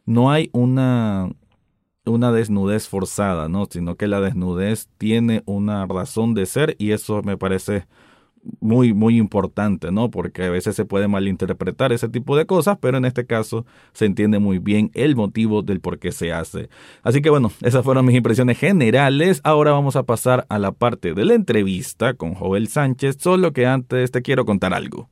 no 0.07 0.31
hay 0.31 0.49
una 0.51 1.29
una 2.03 2.31
desnudez 2.31 2.87
forzada, 2.87 3.47
¿no? 3.49 3.67
Sino 3.69 3.95
que 3.97 4.07
la 4.07 4.19
desnudez 4.19 4.89
tiene 4.97 5.43
una 5.45 5.85
razón 5.85 6.33
de 6.33 6.47
ser 6.47 6.75
y 6.79 6.91
eso 6.91 7.21
me 7.21 7.37
parece 7.37 7.85
muy, 8.59 8.93
muy 8.93 9.17
importante, 9.17 9.91
¿no? 9.91 10.09
Porque 10.09 10.43
a 10.43 10.49
veces 10.49 10.75
se 10.75 10.85
puede 10.85 11.07
malinterpretar 11.07 11.91
ese 11.91 12.09
tipo 12.09 12.35
de 12.37 12.45
cosas, 12.45 12.77
pero 12.81 12.97
en 12.97 13.05
este 13.05 13.25
caso 13.25 13.65
se 13.93 14.05
entiende 14.05 14.39
muy 14.39 14.59
bien 14.59 14.91
el 14.93 15.15
motivo 15.15 15.61
del 15.61 15.79
por 15.79 15.99
qué 15.99 16.11
se 16.11 16.33
hace. 16.33 16.69
Así 17.03 17.21
que 17.21 17.29
bueno, 17.29 17.51
esas 17.61 17.83
fueron 17.83 18.05
mis 18.05 18.15
impresiones 18.15 18.57
generales. 18.57 19.41
Ahora 19.43 19.71
vamos 19.71 19.95
a 19.95 20.03
pasar 20.03 20.45
a 20.49 20.59
la 20.59 20.71
parte 20.71 21.13
de 21.13 21.25
la 21.25 21.33
entrevista 21.33 22.13
con 22.13 22.33
Joel 22.33 22.67
Sánchez, 22.67 23.17
solo 23.19 23.53
que 23.53 23.65
antes 23.65 24.11
te 24.11 24.21
quiero 24.21 24.45
contar 24.45 24.73
algo. 24.73 25.09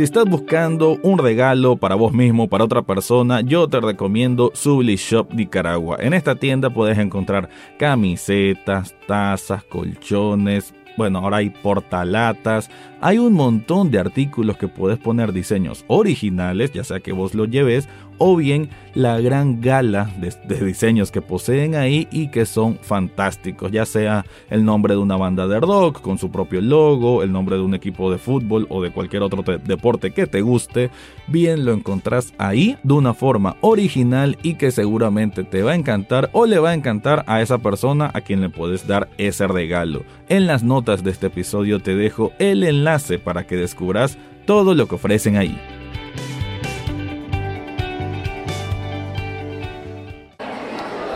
Si 0.00 0.04
estás 0.04 0.24
buscando 0.24 0.98
un 1.02 1.18
regalo 1.18 1.76
para 1.76 1.94
vos 1.94 2.14
mismo, 2.14 2.48
para 2.48 2.64
otra 2.64 2.80
persona, 2.80 3.42
yo 3.42 3.68
te 3.68 3.80
recomiendo 3.80 4.50
Subli 4.54 4.96
Shop 4.96 5.30
Nicaragua. 5.34 5.98
En 6.00 6.14
esta 6.14 6.36
tienda 6.36 6.70
puedes 6.70 6.96
encontrar 6.96 7.50
camisetas, 7.78 8.94
tazas, 9.06 9.62
colchones, 9.64 10.72
bueno, 10.96 11.18
ahora 11.18 11.36
hay 11.38 11.50
portalatas, 11.50 12.70
hay 13.02 13.18
un 13.18 13.34
montón 13.34 13.90
de 13.90 13.98
artículos 13.98 14.56
que 14.56 14.68
puedes 14.68 14.98
poner 14.98 15.34
diseños 15.34 15.84
originales, 15.86 16.72
ya 16.72 16.82
sea 16.82 17.00
que 17.00 17.12
vos 17.12 17.34
lo 17.34 17.44
lleves, 17.44 17.86
o 18.20 18.36
bien 18.36 18.68
la 18.94 19.18
gran 19.20 19.60
gala 19.60 20.10
de, 20.18 20.64
diseños 20.64 21.10
que 21.10 21.22
poseen 21.22 21.74
ahí 21.74 22.06
y 22.10 22.28
que 22.28 22.44
son 22.44 22.78
fantásticos, 22.82 23.72
ya 23.72 23.86
sea 23.86 24.26
el 24.50 24.64
nombre 24.64 24.94
de 24.94 25.00
una 25.00 25.16
banda 25.16 25.48
de 25.48 25.58
rock 25.58 26.02
con 26.02 26.18
su 26.18 26.30
propio 26.30 26.60
logo, 26.60 27.22
el 27.22 27.32
nombre 27.32 27.56
de 27.56 27.62
un 27.62 27.74
equipo 27.74 28.10
de 28.10 28.18
fútbol 28.18 28.66
o 28.68 28.82
de 28.82 28.92
cualquier 28.92 29.22
otro 29.22 29.42
deporte 29.42 30.10
que 30.10 30.26
te 30.26 30.42
guste, 30.42 30.90
bien 31.28 31.64
lo 31.64 31.72
encontrás 31.72 32.34
ahí 32.36 32.76
de 32.82 32.92
una 32.92 33.14
forma 33.14 33.56
original 33.62 34.36
y 34.42 34.54
que 34.54 34.70
seguramente 34.70 35.42
te 35.42 35.62
va 35.62 35.72
a 35.72 35.76
encantar 35.76 36.28
o 36.32 36.44
le 36.44 36.58
va 36.58 36.70
a 36.70 36.74
encantar 36.74 37.24
a 37.26 37.40
esa 37.40 37.58
persona 37.58 38.10
a 38.12 38.20
quien 38.20 38.42
le 38.42 38.50
puedes 38.50 38.86
dar 38.86 39.08
ese 39.16 39.46
regalo. 39.46 40.04
En 40.28 40.46
las 40.46 40.62
notas 40.62 41.02
de 41.02 41.10
este 41.10 41.28
episodio 41.28 41.80
te 41.80 41.94
dejo 41.94 42.32
el 42.38 42.64
enlace 42.64 43.18
para 43.18 43.46
que 43.46 43.56
descubras 43.56 44.18
todo 44.44 44.74
lo 44.74 44.86
que 44.86 44.96
ofrecen 44.96 45.36
ahí. 45.36 45.79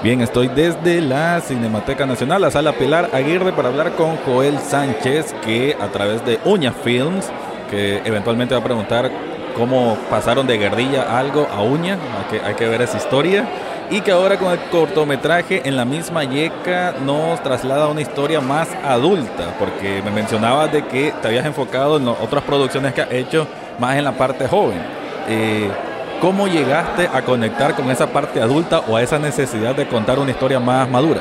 Bien, 0.04 0.20
estoy 0.20 0.48
desde 0.48 1.00
la 1.00 1.40
Cinemateca 1.40 2.04
Nacional, 2.04 2.42
la 2.42 2.50
sala 2.50 2.74
Pilar 2.74 3.08
Aguirre, 3.14 3.52
para 3.52 3.70
hablar 3.70 3.92
con 3.92 4.18
Joel 4.18 4.58
Sánchez, 4.58 5.34
que 5.42 5.78
a 5.80 5.86
través 5.88 6.22
de 6.26 6.38
Uña 6.44 6.72
Films, 6.72 7.30
que 7.70 8.02
eventualmente 8.04 8.54
va 8.54 8.60
a 8.60 8.64
preguntar 8.64 9.10
cómo 9.56 9.96
pasaron 10.10 10.46
de 10.46 10.58
guerrilla 10.58 11.18
algo 11.18 11.48
a 11.50 11.62
Uña, 11.62 11.94
hay 11.94 12.38
que, 12.38 12.44
hay 12.44 12.52
que 12.52 12.68
ver 12.68 12.82
esa 12.82 12.98
historia, 12.98 13.48
y 13.90 14.02
que 14.02 14.10
ahora 14.10 14.36
con 14.36 14.52
el 14.52 14.58
cortometraje 14.70 15.66
en 15.66 15.74
la 15.74 15.86
misma 15.86 16.22
yeca 16.24 16.96
nos 17.02 17.42
traslada 17.42 17.86
a 17.86 17.88
una 17.88 18.02
historia 18.02 18.42
más 18.42 18.68
adulta, 18.84 19.54
porque 19.58 20.02
me 20.04 20.10
mencionabas 20.10 20.70
de 20.70 20.84
que 20.84 21.14
te 21.22 21.28
habías 21.28 21.46
enfocado 21.46 21.96
en 21.96 22.08
otras 22.08 22.44
producciones 22.44 22.92
que 22.92 23.00
has 23.00 23.10
hecho 23.10 23.46
más 23.78 23.96
en 23.96 24.04
la 24.04 24.12
parte 24.12 24.48
joven. 24.48 24.82
Eh, 25.28 25.70
¿Cómo 26.20 26.46
llegaste 26.46 27.08
a 27.12 27.22
conectar 27.22 27.74
con 27.74 27.90
esa 27.90 28.06
parte 28.06 28.40
adulta 28.40 28.80
o 28.88 28.96
a 28.96 29.02
esa 29.02 29.18
necesidad 29.18 29.74
de 29.74 29.86
contar 29.86 30.18
una 30.18 30.30
historia 30.30 30.58
más 30.58 30.88
madura? 30.88 31.20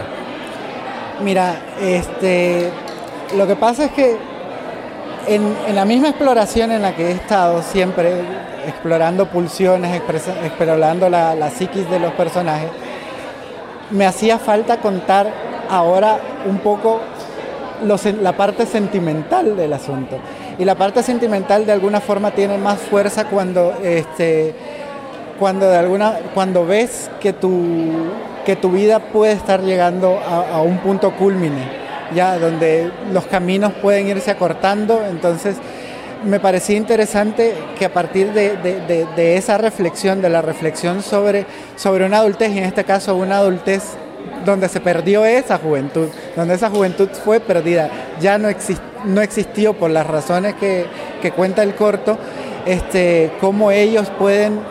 Mira, 1.22 1.56
este, 1.82 2.72
lo 3.36 3.46
que 3.48 3.56
pasa 3.56 3.86
es 3.86 3.92
que 3.92 4.18
en, 5.28 5.76
la 5.76 5.86
misma 5.86 6.10
exploración 6.10 6.72
en 6.72 6.82
la 6.82 6.96
que 6.96 7.08
he 7.08 7.12
estado 7.12 7.62
siempre, 7.62 8.22
explorando 8.66 9.28
pulsiones, 9.28 10.02
explorando 10.44 11.10
la, 11.10 11.36
la 11.36 11.50
psiquis 11.50 11.90
de 11.90 12.00
los 12.00 12.14
personajes, 12.14 12.70
me 13.92 14.06
hacía 14.06 14.40
falta 14.40 14.78
contar 14.78 15.32
ahora 15.70 16.20
un 16.46 16.60
poco 16.60 17.00
la 18.22 18.34
parte 18.34 18.66
sentimental 18.66 19.56
del 19.56 19.74
asunto. 19.74 20.18
Y 20.58 20.66
la 20.66 20.76
parte 20.76 21.04
sentimental 21.04 21.66
de 21.66 21.72
alguna 21.72 22.00
forma 22.00 22.32
tiene 22.32 22.58
más 22.58 22.80
fuerza 22.80 23.26
cuando 23.26 23.74
este, 23.84 24.56
cuando 25.40 25.70
de 25.70 25.78
alguna 25.78 26.20
cuando 26.34 26.66
ves 26.66 27.10
que 27.20 27.34
tu 27.34 27.92
que 28.46 28.56
tu 28.56 28.72
vida 28.72 29.00
puede 29.00 29.34
estar 29.34 29.62
llegando 29.62 30.20
a, 30.20 30.62
un 30.62 30.78
punto 30.80 31.16
culmine 31.16 31.84
ya 32.14 32.38
donde 32.38 32.92
los 33.12 33.26
caminos 33.26 33.74
pueden 33.82 34.08
irse 34.08 34.32
acortando 34.32 35.02
entonces 35.10 35.58
me 36.24 36.40
parecía 36.40 36.78
interesante 36.78 37.54
que 37.78 37.86
a 37.86 37.94
partir 37.94 38.32
de, 38.32 39.36
esa 39.36 39.58
reflexión, 39.58 40.22
de 40.22 40.30
la 40.30 40.42
reflexión 40.42 41.04
sobre, 41.04 41.46
sobre 41.76 42.06
una 42.06 42.18
adultez, 42.18 42.52
y 42.52 42.60
en 42.60 42.64
este 42.64 42.84
caso 42.84 43.16
una 43.16 43.38
adultez 43.38 43.84
donde 44.46 44.70
se 44.70 44.80
perdió 44.80 45.26
esa 45.26 45.58
juventud, 45.58 46.08
donde 46.36 46.56
esa 46.56 46.70
juventud 46.70 47.10
fue 47.10 47.40
perdida, 47.40 47.90
ya 48.20 48.38
no, 48.38 48.48
no 49.06 49.22
existió 49.22 49.74
por 49.74 49.90
las 49.90 50.08
razones 50.08 50.56
que, 50.56 50.86
que 51.22 51.32
cuenta 51.32 51.64
el 51.64 51.76
corto, 51.76 52.18
este, 52.66 53.32
cómo 53.42 53.72
ellos 53.72 54.10
pueden 54.18 54.62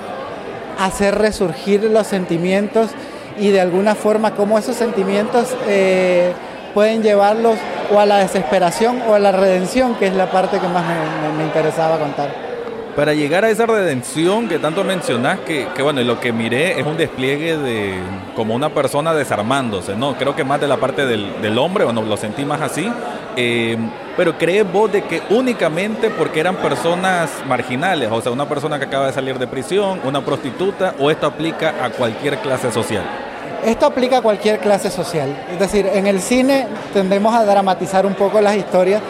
hacer 0.84 1.16
resurgir 1.16 1.84
los 1.84 2.06
sentimientos 2.06 2.90
y 3.38 3.50
de 3.50 3.60
alguna 3.60 3.94
forma 3.94 4.34
cómo 4.34 4.58
esos 4.58 4.76
sentimientos 4.76 5.56
eh, 5.66 6.32
pueden 6.74 7.02
llevarlos 7.02 7.56
o 7.92 7.98
a 7.98 8.06
la 8.06 8.18
desesperación 8.18 9.02
o 9.08 9.14
a 9.14 9.18
la 9.18 9.32
redención, 9.32 9.94
que 9.94 10.06
es 10.06 10.14
la 10.14 10.30
parte 10.30 10.58
que 10.58 10.68
más 10.68 10.84
me, 11.36 11.44
interesaba 11.44 11.98
contar. 11.98 12.51
Para 12.96 13.14
llegar 13.14 13.42
a 13.44 13.48
esa 13.48 13.64
redención 13.64 14.48
que 14.48 14.58
tanto 14.58 14.84
mencionás, 14.84 15.40
que, 15.40 15.66
bueno, 15.82 16.02
lo 16.02 16.20
que 16.20 16.30
miré 16.30 16.78
es 16.78 16.86
un 16.86 16.98
despliegue 16.98 17.56
de 17.56 17.94
como 18.36 18.54
una 18.54 18.68
persona 18.68 19.14
desarmándose, 19.14 19.96
¿no? 19.96 20.14
Creo 20.16 20.36
que 20.36 20.44
más 20.44 20.60
de 20.60 20.68
la 20.68 20.76
parte 20.76 21.06
del, 21.06 21.40
del 21.40 21.56
hombre, 21.56 21.84
bueno, 21.84 22.02
lo 22.02 22.16
sentí 22.18 22.44
más 22.44 22.60
así, 22.60 22.92
eh, 23.36 23.78
pero 24.14 24.36
¿crees 24.36 24.70
vos 24.70 24.92
de 24.92 25.04
que 25.04 25.22
únicamente 25.30 26.10
porque 26.10 26.40
eran 26.40 26.56
personas 26.56 27.30
marginales, 27.48 28.10
o 28.12 28.20
sea, 28.20 28.30
una 28.30 28.46
persona 28.46 28.78
que 28.78 28.84
acaba 28.84 29.06
de 29.06 29.14
salir 29.14 29.38
de 29.38 29.46
prisión, 29.46 30.00
una 30.04 30.20
prostituta, 30.20 30.94
o 30.98 31.10
esto 31.10 31.26
aplica 31.26 31.82
a 31.82 31.88
cualquier 31.90 32.38
clase 32.40 32.70
social? 32.70 33.04
Esto 33.64 33.86
aplica 33.86 34.18
a 34.18 34.22
cualquier 34.22 34.58
clase 34.58 34.90
social. 34.90 35.46
Es 35.50 35.58
decir, 35.58 35.86
en 35.86 36.06
el 36.06 36.20
cine 36.20 36.66
tendemos 36.92 37.34
a 37.34 37.44
dramatizar 37.44 38.04
un 38.04 38.14
poco 38.14 38.40
las 38.40 38.56
historias 38.56 39.00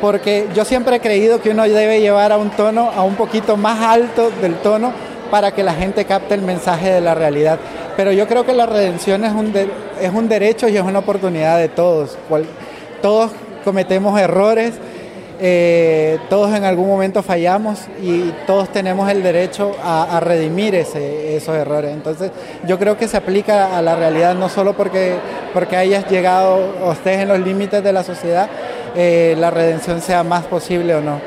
porque 0.00 0.46
yo 0.54 0.64
siempre 0.64 0.96
he 0.96 1.00
creído 1.00 1.40
que 1.40 1.50
uno 1.50 1.64
debe 1.64 2.00
llevar 2.00 2.32
a 2.32 2.38
un 2.38 2.50
tono 2.50 2.90
a 2.94 3.02
un 3.02 3.14
poquito 3.14 3.56
más 3.56 3.80
alto 3.80 4.30
del 4.40 4.54
tono 4.56 4.92
para 5.30 5.52
que 5.52 5.62
la 5.62 5.74
gente 5.74 6.04
capte 6.04 6.34
el 6.34 6.42
mensaje 6.42 6.90
de 6.90 7.00
la 7.00 7.14
realidad. 7.14 7.58
Pero 7.96 8.12
yo 8.12 8.26
creo 8.26 8.44
que 8.44 8.54
la 8.54 8.66
redención 8.66 9.24
es 9.24 9.32
un, 9.32 9.52
es 10.00 10.12
un 10.12 10.28
derecho 10.28 10.68
y 10.68 10.76
es 10.76 10.82
una 10.82 11.00
oportunidad 11.00 11.58
de 11.58 11.68
todos. 11.68 12.16
todos 13.00 13.32
cometemos 13.64 14.20
errores, 14.20 14.74
eh, 15.40 16.18
todos 16.28 16.54
en 16.54 16.64
algún 16.64 16.86
momento 16.86 17.22
fallamos 17.22 17.80
y 18.00 18.32
todos 18.46 18.68
tenemos 18.68 19.10
el 19.10 19.22
derecho 19.22 19.72
a, 19.82 20.20
redimir 20.20 20.74
esos 20.74 21.56
errores. 21.56 21.92
Entonces 21.92 22.30
yo 22.66 22.78
creo 22.78 22.96
que 22.96 23.08
se 23.08 23.16
aplica 23.16 23.76
a 23.76 23.82
la 23.82 23.96
realidad 23.96 24.34
no 24.34 24.48
solo 24.48 24.74
porque, 24.74 25.16
porque 25.52 25.76
hayas 25.76 26.08
llegado 26.08 26.74
o 26.84 26.92
estés 26.92 27.20
en 27.20 27.28
los 27.28 27.40
límites 27.40 27.82
de 27.82 27.92
la 27.92 28.04
sociedad, 28.04 28.48
eh, 28.94 29.34
la 29.38 29.50
redención 29.50 30.00
sea 30.00 30.22
más 30.22 30.44
posible 30.44 30.94
o 30.94 31.00
no. 31.00 31.20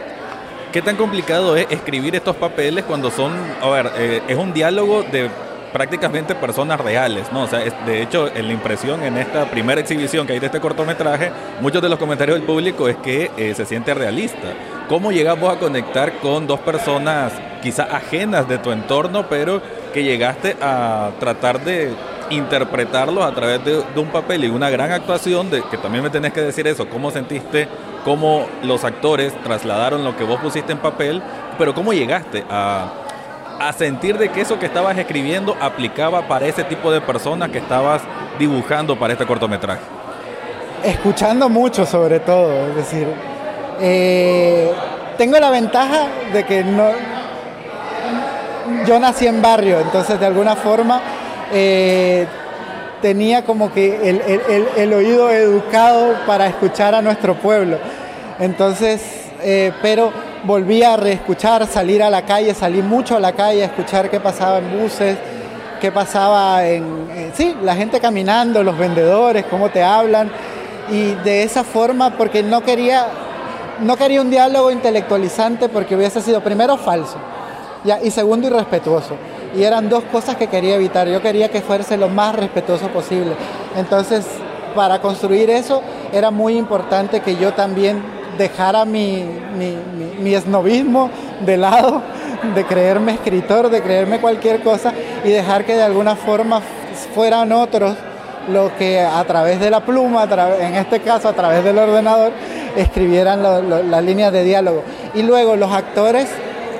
¿Qué 0.71 0.81
tan 0.81 0.95
complicado 0.95 1.55
es 1.55 1.67
escribir 1.69 2.15
estos 2.15 2.35
papeles 2.35 2.83
cuando 2.85 3.09
son, 3.09 3.33
a 3.61 3.69
ver, 3.69 3.91
eh, 3.97 4.21
es 4.27 4.37
un 4.37 4.53
diálogo 4.53 5.03
de 5.03 5.29
prácticamente 5.71 6.35
personas 6.35 6.79
reales, 6.79 7.31
¿no? 7.31 7.43
O 7.43 7.47
sea, 7.47 7.59
de 7.59 8.01
hecho, 8.01 8.29
en 8.33 8.47
la 8.47 8.53
impresión 8.53 9.03
en 9.03 9.17
esta 9.17 9.45
primera 9.45 9.79
exhibición 9.81 10.25
que 10.25 10.33
hay 10.33 10.39
de 10.39 10.47
este 10.47 10.59
cortometraje, 10.59 11.31
muchos 11.61 11.81
de 11.81 11.89
los 11.89 11.99
comentarios 11.99 12.37
del 12.37 12.45
público 12.45 12.87
es 12.87 12.97
que 12.97 13.31
eh, 13.37 13.53
se 13.55 13.65
siente 13.65 13.93
realista. 13.93 14.53
¿Cómo 14.89 15.11
llegamos 15.11 15.55
a 15.55 15.59
conectar 15.59 16.19
con 16.19 16.47
dos 16.47 16.59
personas 16.61 17.33
quizá 17.61 17.83
ajenas 17.83 18.47
de 18.47 18.57
tu 18.57 18.71
entorno, 18.71 19.27
pero 19.29 19.61
que 19.93 20.03
llegaste 20.03 20.55
a 20.61 21.11
tratar 21.19 21.63
de 21.63 21.93
interpretarlos 22.29 23.23
a 23.23 23.33
través 23.33 23.63
de, 23.63 23.83
un 23.95 24.07
papel 24.07 24.45
y 24.45 24.49
una 24.49 24.69
gran 24.69 24.91
actuación, 24.91 25.49
de, 25.49 25.61
que 25.63 25.77
también 25.77 26.03
me 26.03 26.09
tenés 26.09 26.33
que 26.33 26.41
decir 26.41 26.67
eso, 26.67 26.89
cómo 26.89 27.11
sentiste, 27.11 27.67
cómo 28.03 28.45
los 28.63 28.83
actores 28.83 29.33
trasladaron 29.43 30.03
lo 30.03 30.15
que 30.15 30.23
vos 30.23 30.39
pusiste 30.39 30.71
en 30.71 30.79
papel, 30.79 31.21
pero 31.57 31.73
cómo 31.73 31.93
llegaste 31.93 32.43
a 32.49 33.73
sentir 33.77 34.17
de 34.17 34.29
que 34.29 34.41
eso 34.41 34.59
que 34.59 34.67
estabas 34.67 34.97
escribiendo 34.97 35.55
aplicaba 35.59 36.27
para 36.27 36.45
ese 36.45 36.63
tipo 36.63 36.91
de 36.91 37.01
personas 37.01 37.49
que 37.49 37.57
estabas 37.57 38.01
dibujando 38.37 38.97
para 38.97 39.13
este 39.13 39.25
cortometraje? 39.25 39.81
Escuchando 40.83 41.49
mucho 41.49 41.85
sobre 41.85 42.19
todo, 42.19 42.67
es 42.67 42.75
decir, 42.75 43.07
eh, 43.79 44.71
tengo 45.17 45.39
la 45.39 45.49
ventaja 45.49 46.07
de 46.31 46.45
que 46.45 46.63
no, 46.63 46.91
yo 48.85 48.99
nací 48.99 49.27
en 49.27 49.41
barrio, 49.41 49.79
entonces 49.79 50.19
de 50.19 50.25
alguna 50.25 50.55
forma 50.55 51.01
eh, 51.53 52.25
tenía 53.01 53.45
como 53.45 53.71
que 53.71 54.09
el, 54.77 54.93
oído 54.93 55.31
educado 55.31 56.15
para 56.25 56.47
escuchar 56.47 56.95
a 56.95 57.01
nuestro 57.01 57.35
pueblo. 57.35 57.77
Entonces, 58.39 59.01
eh, 59.41 59.71
pero 59.81 60.11
volví 60.43 60.83
a 60.83 60.97
reescuchar, 60.97 61.65
salir 61.67 62.01
a 62.03 62.09
la 62.09 62.23
calle, 62.23 62.53
salí 62.53 62.81
mucho 62.81 63.15
a 63.15 63.19
la 63.19 63.33
calle 63.33 63.63
a 63.63 63.65
escuchar 63.65 64.09
qué 64.09 64.19
pasaba 64.19 64.59
en 64.59 64.79
buses, 64.79 65.17
qué 65.79 65.91
pasaba 65.91 66.65
en, 66.67 67.31
sí, 67.33 67.55
la 67.63 67.75
gente 67.75 67.99
caminando, 67.99 68.63
los 68.63 68.77
vendedores, 68.77 69.45
cómo 69.49 69.69
te 69.69 69.83
hablan 69.83 70.31
y 70.89 71.13
de 71.23 71.43
esa 71.43 71.63
forma 71.63 72.17
porque 72.17 72.43
no 72.43 72.61
quería 72.61 73.07
no 73.81 73.95
quería 73.95 74.21
un 74.21 74.29
diálogo 74.29 74.71
intelectualizante 74.71 75.69
porque 75.69 75.95
hubiese 75.95 76.21
sido 76.21 76.41
primero 76.41 76.77
falso 76.77 77.17
y 78.03 78.11
segundo 78.11 78.47
irrespetuoso. 78.47 79.15
Y 79.57 79.63
eran 79.63 79.89
dos 79.89 80.03
cosas 80.05 80.35
que 80.35 80.47
quería 80.47 80.75
evitar. 80.75 81.07
Yo 81.07 81.21
quería 81.21 81.49
que 81.49 81.61
fuese 81.61 81.97
lo 81.97 82.09
más 82.09 82.35
respetuoso 82.35 82.89
posible. 82.89 83.35
Entonces, 83.75 84.25
para 84.75 85.01
construir 85.01 85.49
eso 85.49 85.81
era 86.13 86.29
muy 86.29 86.55
importante 86.55 87.21
que 87.21 87.35
yo 87.37 87.53
también 87.53 88.01
dejara 88.37 88.85
mi, 88.85 89.25
mi, 90.19 90.35
esnovismo 90.35 91.09
de 91.43 91.57
lado, 91.57 92.03
de 92.55 92.65
creerme 92.65 93.13
escritor, 93.13 93.69
de 93.71 93.81
creerme 93.81 94.19
cualquier 94.19 94.61
cosa 94.61 94.93
y 95.25 95.29
dejar 95.29 95.65
que 95.65 95.75
de 95.75 95.81
alguna 95.81 96.15
forma 96.15 96.61
fueran 97.15 97.51
otros 97.51 97.95
los 98.49 98.71
que 98.73 99.01
a 99.01 99.23
través 99.25 99.59
de 99.59 99.69
la 99.69 99.81
pluma, 99.81 100.23
en 100.59 100.75
este 100.75 101.01
caso 101.01 101.27
a 101.27 101.33
través 101.33 101.63
del 101.63 101.77
ordenador, 101.77 102.31
escribieran 102.77 103.41
las 103.89 104.03
líneas 104.03 104.31
de 104.31 104.43
diálogo. 104.43 104.83
Y 105.15 105.23
luego 105.23 105.55
los 105.55 105.71
actores, 105.71 106.29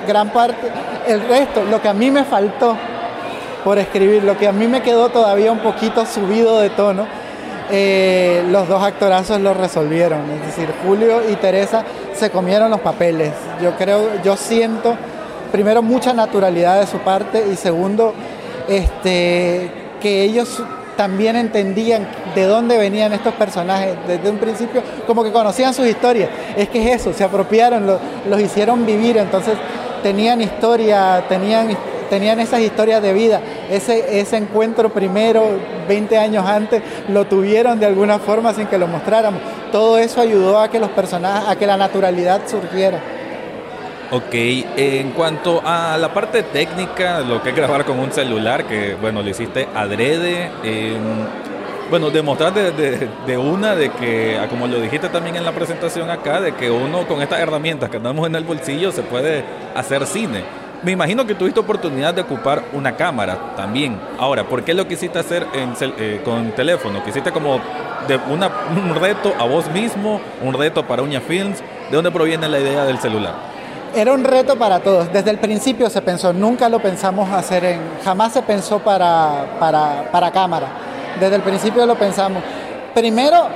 gran 0.06 0.30
parte, 0.30 0.70
el 1.08 1.26
resto, 1.26 1.64
lo 1.64 1.80
que 1.80 1.88
a 1.88 1.94
mí 1.94 2.10
me 2.10 2.24
faltó 2.24 2.76
por 3.64 3.78
escribir, 3.78 4.22
lo 4.24 4.38
que 4.38 4.46
a 4.46 4.52
mí 4.52 4.66
me 4.68 4.82
quedó 4.82 5.08
todavía 5.08 5.50
un 5.50 5.60
poquito 5.60 6.06
subido 6.06 6.58
de 6.60 6.70
tono, 6.70 7.06
eh, 7.70 8.44
los 8.50 8.68
dos 8.68 8.82
actorazos 8.82 9.40
lo 9.40 9.54
resolvieron. 9.54 10.30
Es 10.30 10.46
decir, 10.46 10.72
Julio 10.86 11.22
y 11.30 11.34
Teresa 11.36 11.84
se 12.14 12.30
comieron 12.30 12.70
los 12.70 12.80
papeles. 12.80 13.32
Yo 13.62 13.76
creo, 13.76 14.22
yo 14.22 14.36
siento, 14.36 14.96
primero, 15.52 15.82
mucha 15.82 16.12
naturalidad 16.12 16.80
de 16.80 16.86
su 16.86 16.98
parte 16.98 17.44
y 17.52 17.56
segundo, 17.56 18.14
este, 18.68 19.70
que 20.00 20.22
ellos 20.22 20.62
también 20.96 21.36
entendían 21.36 22.08
de 22.34 22.44
dónde 22.44 22.76
venían 22.76 23.12
estos 23.12 23.32
personajes 23.34 23.94
desde 24.06 24.30
un 24.30 24.38
principio, 24.38 24.82
como 25.06 25.22
que 25.22 25.30
conocían 25.30 25.72
sus 25.72 25.86
historias. 25.86 26.28
Es 26.56 26.68
que 26.68 26.82
es 26.90 27.00
eso, 27.00 27.12
se 27.12 27.22
apropiaron, 27.22 27.86
los 27.86 28.40
hicieron 28.40 28.84
vivir, 28.84 29.16
entonces 29.16 29.54
tenían 30.02 30.40
historia, 30.40 31.24
tenían, 31.28 31.76
tenían 32.10 32.40
esas 32.40 32.60
historias 32.60 33.02
de 33.02 33.12
vida. 33.12 33.40
Ese, 33.70 34.20
ese 34.20 34.36
encuentro 34.36 34.90
primero, 34.90 35.44
20 35.88 36.18
años 36.18 36.46
antes, 36.46 36.82
lo 37.08 37.26
tuvieron 37.26 37.78
de 37.78 37.86
alguna 37.86 38.18
forma 38.18 38.52
sin 38.54 38.66
que 38.66 38.78
lo 38.78 38.86
mostráramos. 38.86 39.40
Todo 39.72 39.98
eso 39.98 40.20
ayudó 40.20 40.58
a 40.58 40.68
que 40.68 40.78
los 40.78 40.90
personajes, 40.90 41.48
a 41.48 41.56
que 41.56 41.66
la 41.66 41.76
naturalidad 41.76 42.42
surgiera. 42.46 43.00
Ok, 44.10 44.32
en 44.32 45.10
cuanto 45.10 45.60
a 45.62 45.98
la 45.98 46.14
parte 46.14 46.42
técnica, 46.42 47.20
lo 47.20 47.42
que 47.42 47.50
es 47.50 47.56
grabar 47.56 47.84
con 47.84 47.98
un 47.98 48.10
celular, 48.10 48.64
que 48.64 48.94
bueno, 48.94 49.22
lo 49.22 49.28
hiciste 49.28 49.68
adrede, 49.74 50.50
em, 50.64 51.26
bueno, 51.90 52.10
demostrar 52.10 52.52
de, 52.52 53.38
una 53.38 53.74
de 53.74 53.90
que, 53.90 54.38
como 54.50 54.66
lo 54.66 54.80
dijiste 54.80 55.08
también 55.08 55.36
en 55.36 55.44
la 55.44 55.52
presentación 55.52 56.10
acá, 56.10 56.40
de 56.40 56.54
que 56.54 56.70
uno 56.70 57.06
con 57.06 57.22
estas 57.22 57.40
herramientas 57.40 57.88
que 57.90 57.96
andamos 57.96 58.26
en 58.26 58.34
el 58.34 58.44
bolsillo 58.44 58.92
se 58.92 59.02
puede 59.02 59.44
hacer 59.74 60.06
cine. 60.06 60.44
Me 60.82 60.92
imagino 60.92 61.26
que 61.26 61.34
tuviste 61.34 61.58
oportunidad 61.58 62.14
de 62.14 62.22
ocupar 62.22 62.62
una 62.72 62.94
cámara 62.94 63.54
también. 63.56 63.98
Ahora, 64.18 64.44
¿por 64.44 64.62
qué 64.62 64.74
lo 64.74 64.86
quisiste 64.86 65.18
hacer 65.18 65.46
eh, 65.54 66.20
con 66.24 66.52
teléfono? 66.52 67.02
¿Quisiste 67.02 67.32
como 67.32 67.60
de 68.06 68.16
una, 68.30 68.48
un 68.76 68.94
reto 68.94 69.34
a 69.38 69.44
vos 69.44 69.68
mismo, 69.70 70.20
un 70.42 70.54
reto 70.54 70.86
para 70.86 71.02
Uña 71.02 71.20
Films? 71.20 71.60
¿De 71.90 71.96
dónde 71.96 72.10
proviene 72.12 72.48
la 72.48 72.60
idea 72.60 72.84
del 72.84 72.98
celular? 72.98 73.58
era 73.94 74.12
un 74.12 74.24
reto 74.24 74.56
para 74.56 74.80
todos. 74.80 75.12
Desde 75.12 75.30
el 75.30 75.38
principio 75.38 75.90
se 75.90 76.02
pensó, 76.02 76.32
nunca 76.32 76.68
lo 76.68 76.80
pensamos 76.80 77.30
hacer 77.30 77.64
en, 77.64 77.80
jamás 78.04 78.32
se 78.32 78.42
pensó 78.42 78.78
para, 78.78 80.30
cámara. 80.32 80.68
Desde 81.20 81.36
el 81.36 81.42
principio 81.42 81.86
lo 81.86 81.96
pensamos. 81.96 82.42
Primero, 82.94 83.48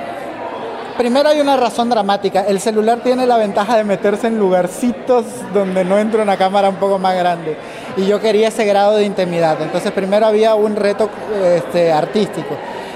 primero 0.97 1.29
hay 1.29 1.41
una 1.41 1.57
razón 1.57 1.89
dramática. 1.89 2.41
El 2.41 2.59
celular 2.59 2.99
tiene 3.03 3.25
la 3.25 3.37
ventaja 3.37 3.77
de 3.77 3.83
meterse 3.83 4.27
en 4.27 4.37
lugarcitos 4.37 5.25
donde 5.53 5.83
no 5.85 5.97
entra 5.97 6.23
una 6.23 6.37
cámara 6.37 6.69
un 6.69 6.75
poco 6.75 6.99
más 6.99 7.15
grande. 7.15 7.57
Y 7.97 8.05
yo 8.05 8.19
quería 8.19 8.49
ese 8.49 8.65
grado 8.65 8.95
de 8.95 9.05
intimidad. 9.05 9.61
Entonces 9.61 9.91
primero 9.91 10.25
había 10.25 10.55
un 10.55 10.75
reto 10.75 11.09
este, 11.43 11.91
artístico. 11.91 12.55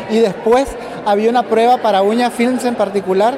Y 0.10 0.20
después 0.20 0.68
había 1.06 1.30
una 1.30 1.44
prueba 1.44 1.78
para 1.78 2.02
Uña 2.02 2.30
Films 2.30 2.66
en 2.66 2.76
particular 2.76 3.38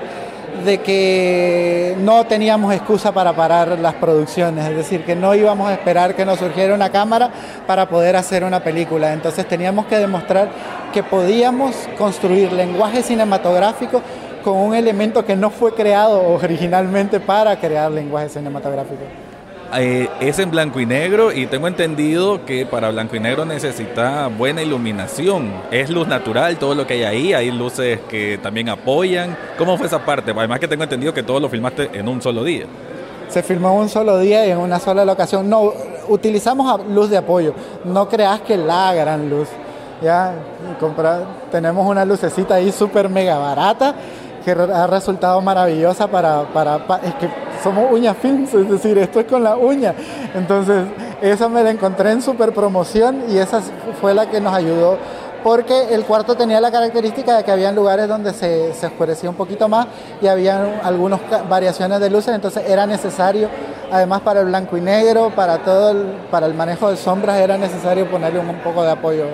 de 0.64 0.80
que 0.80 1.96
no 2.00 2.26
teníamos 2.26 2.74
excusa 2.74 3.12
para 3.12 3.34
parar 3.34 3.80
las 3.80 3.96
producciones, 3.96 4.68
es 4.70 4.76
decir, 4.76 5.04
que 5.04 5.16
no 5.16 5.34
íbamos 5.36 5.70
a 5.70 5.74
esperar 5.74 6.16
que 6.16 6.26
nos 6.26 6.40
surgiera 6.40 6.74
una 6.74 6.90
cámara 6.90 7.30
para 7.68 7.88
poder 7.88 8.16
hacer 8.16 8.44
una 8.44 8.64
película. 8.64 9.14
Entonces 9.14 9.48
teníamos 9.48 9.86
que 9.86 9.98
demostrar 9.98 10.50
que 10.94 11.04
podíamos 11.04 11.76
construir 11.98 12.52
lenguaje 12.52 13.04
cinematográfico 13.04 14.02
con 14.44 14.58
un 14.58 14.76
elemento 14.76 15.26
que 15.26 15.36
no 15.36 15.50
fue 15.50 15.74
creado 15.74 16.22
originalmente 16.30 17.20
para 17.20 17.60
crear 17.60 17.92
lenguaje 17.92 18.30
cinematográfico. 18.30 19.29
Eh, 19.76 20.10
es 20.20 20.40
en 20.40 20.50
blanco 20.50 20.80
y 20.80 20.88
negro 20.88 21.32
y 21.32 21.46
tengo 21.46 21.68
entendido 21.68 22.44
que 22.44 22.66
para 22.66 22.90
blanco 22.90 23.16
y 23.16 23.20
negro 23.20 23.46
necesita 23.46 24.28
buena 24.28 24.64
iluminación. 24.64 25.52
Es 25.70 25.92
luz 25.92 26.08
natural 26.08 26.58
todo 26.58 26.74
lo 26.74 26.88
que 26.88 26.96
hay 26.96 27.04
ahí, 27.04 27.34
hay 27.34 27.52
luces 27.52 28.00
que 28.10 28.40
también 28.42 28.70
apoyan. 28.70 29.38
¿Cómo 29.60 29.78
fue 29.78 29.86
esa 29.86 30.04
parte? 30.04 30.32
Además 30.36 30.60
que 30.60 30.68
tengo 30.68 30.84
entendido 30.84 31.14
que 31.14 31.22
todo 31.22 31.40
lo 31.40 31.50
filmaste 31.50 31.92
en 31.94 32.08
un 32.08 32.20
solo 32.20 32.44
día. 32.44 32.66
Se 33.30 33.44
filmó 33.44 33.72
en 33.74 33.82
un 33.82 33.90
solo 33.90 34.18
día 34.18 34.48
y 34.48 34.52
en 34.52 34.58
una 34.58 34.80
sola 34.80 35.06
locación. 35.06 35.48
No, 35.48 35.72
utilizamos 36.08 36.88
luz 36.88 37.12
de 37.12 37.18
apoyo. 37.18 37.54
No 37.86 38.10
creas 38.10 38.42
que 38.42 38.58
la 38.58 38.92
gran 38.96 39.30
luz. 39.30 39.50
Ya, 40.02 40.34
tenemos 41.52 41.86
una 41.86 42.06
lucecita 42.06 42.56
ahí 42.56 42.72
súper 42.72 43.08
mega 43.08 43.38
barata 43.38 43.94
que 44.44 44.52
ha 44.52 44.88
resultado 44.88 45.42
maravillosa 45.42 46.08
para, 46.08 46.44
para, 46.54 46.88
para 46.88 47.06
es 47.06 47.14
que 47.16 47.30
somos 47.64 47.92
uña 47.92 48.14
films, 48.14 48.54
es 48.54 48.70
decir, 48.70 48.98
esto 48.98 49.20
es 49.20 49.26
con 49.26 49.44
la 49.44 49.56
uña. 49.56 49.94
Entonces, 50.34 50.86
esa 51.22 51.50
me 51.50 51.64
la 51.64 51.72
encontré 51.72 52.12
en 52.12 52.22
super 52.22 52.54
promoción 52.54 53.24
y 53.30 53.38
esa 53.38 53.62
fue 54.02 54.14
la 54.14 54.30
que 54.30 54.40
nos 54.40 54.54
ayudó 54.54 54.98
porque 55.44 55.94
el 55.94 56.04
cuarto 56.04 56.36
tenía 56.36 56.60
la 56.60 56.72
característica 56.72 57.38
de 57.38 57.44
que 57.44 57.52
había 57.52 57.72
lugares 57.72 58.08
donde 58.08 58.34
se, 58.34 58.74
se 58.74 58.88
oscurecía 58.88 59.30
un 59.30 59.36
poquito 59.36 59.68
más 59.68 59.88
y 60.22 60.28
había 60.28 60.80
algunas 60.84 61.20
variaciones 61.50 62.00
de 62.00 62.10
luces, 62.10 62.34
entonces 62.34 62.64
era 62.68 62.86
necesario, 62.86 63.50
además 63.92 64.22
para 64.22 64.42
el 64.42 64.48
blanco 64.48 64.78
y 64.78 64.82
negro, 64.82 65.32
para 65.36 65.60
todo 65.60 65.92
el, 65.92 66.04
para 66.30 66.46
el 66.46 66.54
manejo 66.54 66.90
de 66.90 66.98
sombras 66.98 67.40
era 67.40 67.58
necesario 67.58 68.10
ponerle 68.10 68.40
un, 68.40 68.60
poco 68.60 68.84
de 68.84 68.92
apoyo. 68.92 69.26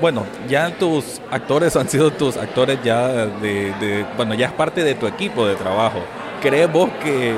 Bueno, 0.00 0.24
ya 0.46 0.70
tus 0.76 1.22
actores 1.30 1.74
han 1.74 1.88
sido 1.88 2.10
tus 2.10 2.36
actores 2.36 2.78
ya 2.84 3.08
de, 3.08 3.72
de, 3.80 4.06
bueno, 4.16 4.34
ya 4.34 4.46
es 4.46 4.52
parte 4.52 4.84
de 4.84 4.94
tu 4.94 5.06
equipo 5.06 5.46
de 5.46 5.54
trabajo. 5.54 6.00
¿Crees 6.40 6.70
vos 6.72 6.88
que 7.02 7.34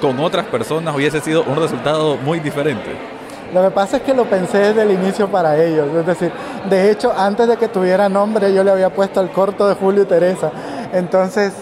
con 0.00 0.18
otras 0.20 0.46
personas 0.46 0.94
hubiese 0.94 1.20
sido 1.20 1.42
un 1.44 1.56
resultado 1.56 2.16
muy 2.16 2.40
diferente? 2.40 2.96
Lo 3.52 3.62
que 3.64 3.70
pasa 3.70 3.96
es 3.96 4.02
que 4.04 4.14
lo 4.14 4.24
pensé 4.24 4.58
desde 4.58 4.82
el 4.82 4.92
inicio 4.92 5.28
para 5.28 5.62
ellos. 5.62 5.88
Es 5.94 6.06
decir, 6.06 6.32
de 6.68 6.90
hecho, 6.90 7.12
antes 7.16 7.48
de 7.48 7.56
que 7.56 7.68
tuviera 7.68 8.08
nombre, 8.08 8.54
yo 8.54 8.62
le 8.62 8.70
había 8.70 8.90
puesto 8.90 9.20
el 9.20 9.30
corto 9.30 9.68
de 9.68 9.74
Julio 9.74 10.02
y 10.02 10.06
Teresa. 10.06 10.52
Entonces, 10.92 11.52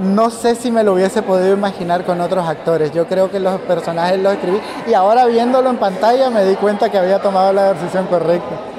no 0.00 0.30
sé 0.30 0.54
si 0.54 0.70
me 0.70 0.84
lo 0.84 0.94
hubiese 0.94 1.22
podido 1.22 1.52
imaginar 1.54 2.04
con 2.04 2.20
otros 2.20 2.46
actores. 2.46 2.92
Yo 2.92 3.06
creo 3.06 3.30
que 3.30 3.40
los 3.40 3.60
personajes 3.62 4.18
los 4.18 4.34
escribí 4.34 4.60
y 4.86 4.94
ahora 4.94 5.26
viéndolo 5.26 5.70
en 5.70 5.76
pantalla 5.76 6.30
me 6.30 6.44
di 6.44 6.56
cuenta 6.56 6.90
que 6.90 6.98
había 6.98 7.20
tomado 7.20 7.52
la 7.52 7.72
decisión 7.74 8.06
correcta. 8.06 8.69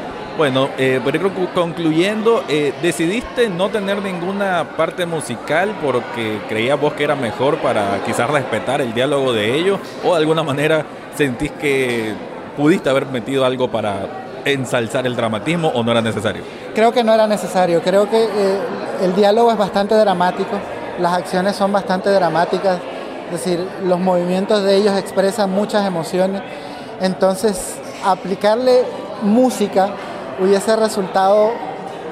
Bueno, 0.41 0.69
eh, 0.79 0.99
pero 1.05 1.31
concluyendo, 1.53 2.43
eh, 2.49 2.73
decidiste 2.81 3.47
no 3.47 3.69
tener 3.69 4.01
ninguna 4.01 4.75
parte 4.75 5.05
musical 5.05 5.77
porque 5.83 6.41
creías 6.49 6.81
vos 6.81 6.93
que 6.93 7.03
era 7.03 7.15
mejor 7.15 7.59
para 7.59 8.03
quizás 8.07 8.27
respetar 8.27 8.81
el 8.81 8.91
diálogo 8.91 9.33
de 9.33 9.53
ellos 9.53 9.79
o 10.03 10.15
de 10.15 10.17
alguna 10.17 10.41
manera 10.41 10.83
sentís 11.15 11.51
que 11.51 12.15
pudiste 12.57 12.89
haber 12.89 13.05
metido 13.05 13.45
algo 13.45 13.69
para 13.69 14.41
ensalzar 14.43 15.05
el 15.05 15.15
dramatismo 15.15 15.67
o 15.75 15.83
no 15.83 15.91
era 15.91 16.01
necesario? 16.01 16.41
Creo 16.73 16.91
que 16.91 17.03
no 17.03 17.13
era 17.13 17.27
necesario, 17.27 17.79
creo 17.83 18.09
que 18.09 18.23
eh, 18.23 18.57
el 19.03 19.13
diálogo 19.13 19.51
es 19.51 19.59
bastante 19.59 19.93
dramático, 19.93 20.59
las 20.97 21.13
acciones 21.13 21.55
son 21.55 21.71
bastante 21.71 22.09
dramáticas, 22.09 22.79
es 23.25 23.31
decir, 23.31 23.63
los 23.83 23.99
movimientos 23.99 24.63
de 24.63 24.75
ellos 24.75 24.97
expresan 24.97 25.51
muchas 25.51 25.85
emociones, 25.85 26.41
entonces 26.99 27.75
aplicarle 28.03 28.81
música 29.21 29.91
hubiese 30.41 30.75
resultado 30.75 31.51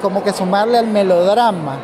como 0.00 0.22
que 0.22 0.32
sumarle 0.32 0.78
al 0.78 0.86
melodrama. 0.86 1.78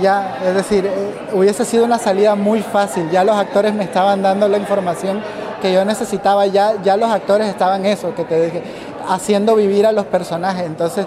Ya, 0.00 0.38
es 0.46 0.54
decir, 0.54 0.86
eh, 0.86 1.30
hubiese 1.32 1.64
sido 1.64 1.84
una 1.84 1.98
salida 1.98 2.34
muy 2.34 2.60
fácil. 2.62 3.10
Ya 3.10 3.24
los 3.24 3.36
actores 3.36 3.74
me 3.74 3.84
estaban 3.84 4.22
dando 4.22 4.48
la 4.48 4.56
información 4.56 5.20
que 5.60 5.72
yo 5.72 5.84
necesitaba. 5.84 6.46
Ya, 6.46 6.80
ya 6.82 6.96
los 6.96 7.10
actores 7.10 7.48
estaban 7.48 7.84
eso, 7.86 8.14
que 8.14 8.24
te 8.24 8.40
dije, 8.44 8.62
haciendo 9.08 9.56
vivir 9.56 9.86
a 9.86 9.92
los 9.92 10.06
personajes. 10.06 10.64
Entonces, 10.64 11.06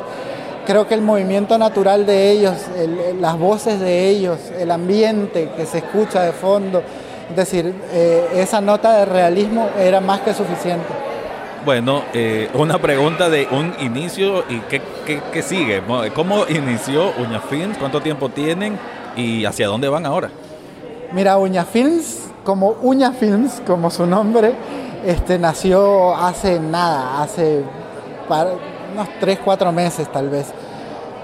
creo 0.65 0.88
que 0.88 0.95
el 0.95 1.01
movimiento 1.01 1.57
natural 1.57 2.05
de 2.05 2.31
ellos, 2.31 2.55
las 3.19 3.38
voces 3.39 3.79
de 3.79 4.09
ellos, 4.09 4.38
el 4.59 4.71
ambiente 4.71 5.51
que 5.55 5.65
se 5.65 5.79
escucha 5.79 6.21
de 6.21 6.31
fondo, 6.33 6.83
es 7.29 7.36
decir, 7.36 7.73
eh, 7.91 8.27
esa 8.36 8.62
nota 8.62 8.97
de 8.97 9.05
realismo 9.05 9.69
era 9.79 10.01
más 10.01 10.21
que 10.21 10.33
suficiente. 10.33 11.12
Bueno, 11.65 12.04
eh, 12.13 12.49
una 12.56 12.78
pregunta 12.78 13.30
de 13.30 13.47
un 13.49 13.73
inicio 13.80 14.43
y 14.49 14.60
qué, 14.69 14.82
qué, 15.06 15.41
sigue. 15.41 15.82
¿Cómo 16.13 16.45
inició 16.49 17.13
Uña 17.17 17.39
Films? 17.39 17.78
¿Cuánto 17.78 18.02
tiempo 18.02 18.28
tienen? 18.28 18.78
¿Y 19.15 19.45
hacia 19.45 19.67
dónde 19.67 19.88
van 19.88 20.06
ahora? 20.06 20.30
Mira, 21.13 21.38
Uña 21.38 21.63
Films, 21.63 22.28
como 22.43 22.76
Uña 22.82 23.13
Films, 23.13 23.62
como 23.65 23.89
su 23.91 24.06
nombre, 24.06 24.54
este, 25.06 25.39
nació 25.39 26.13
hace 26.13 26.60
nada, 26.60 27.21
hace 27.21 27.62
unos 28.28 29.08
3, 29.21 29.39
4 29.45 29.71
meses 29.71 30.12
tal 30.12 30.30
vez, 30.30 30.47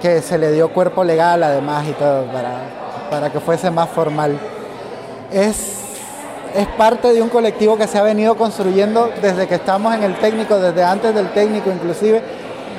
que 0.02 0.21
se 0.21 0.38
le 0.38 0.54
dio 0.54 0.71
cuerpo 0.71 1.04
legal 1.04 1.43
además 1.43 1.86
y 1.86 1.91
todo 1.91 2.23
para, 2.28 2.62
para 3.12 3.30
que 3.30 3.41
fuese 3.41 3.71
más 3.71 3.89
formal. 3.89 4.39
Es 5.34 5.88
es 6.55 6.67
parte 6.67 7.13
de 7.13 7.21
un 7.21 7.29
colectivo 7.29 7.77
que 7.77 7.88
se 7.88 7.97
ha 7.97 8.03
venido 8.03 8.35
construyendo 8.35 9.12
desde 9.21 9.47
que 9.47 9.55
estamos 9.55 9.93
en 9.93 10.03
el 10.03 10.15
técnico, 10.15 10.59
desde 10.59 10.83
antes 10.83 11.13
del 11.13 11.31
técnico 11.31 11.71
inclusive, 11.71 12.21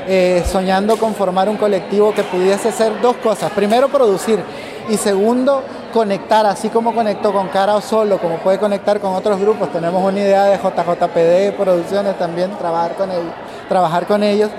eh, 0.06 0.42
soñando 0.50 0.96
con 0.96 1.14
formar 1.14 1.48
un 1.48 1.56
colectivo 1.56 2.12
que 2.12 2.22
pudiese 2.22 2.68
hacer 2.70 3.00
dos 3.00 3.16
cosas. 3.16 3.50
Primero, 3.52 3.88
producir 3.88 4.40
Y 4.88 4.96
segundo, 4.96 5.62
conectar, 5.92 6.44
así 6.46 6.68
como 6.68 6.92
conectó 6.92 7.33
con 7.33 7.46
Cara 7.48 7.76
o 7.76 7.80
Solo, 7.80 8.18
como 8.18 8.38
puede 8.38 8.59
conectar 8.59 8.98
con 8.98 9.14
otros 9.14 9.38
grupos. 9.38 9.70
Tenemos 9.72 10.02
una 10.02 10.18
idea 10.18 10.44
de 10.46 10.56
JJPD 10.56 11.56
Producciones 11.56 12.18
también, 12.18 12.50
trabajar 12.59 12.96
con 12.96 13.11
ellos. 13.11 13.33
Trabajar 13.68 14.06
con 14.06 14.24
ellos. 14.24 14.50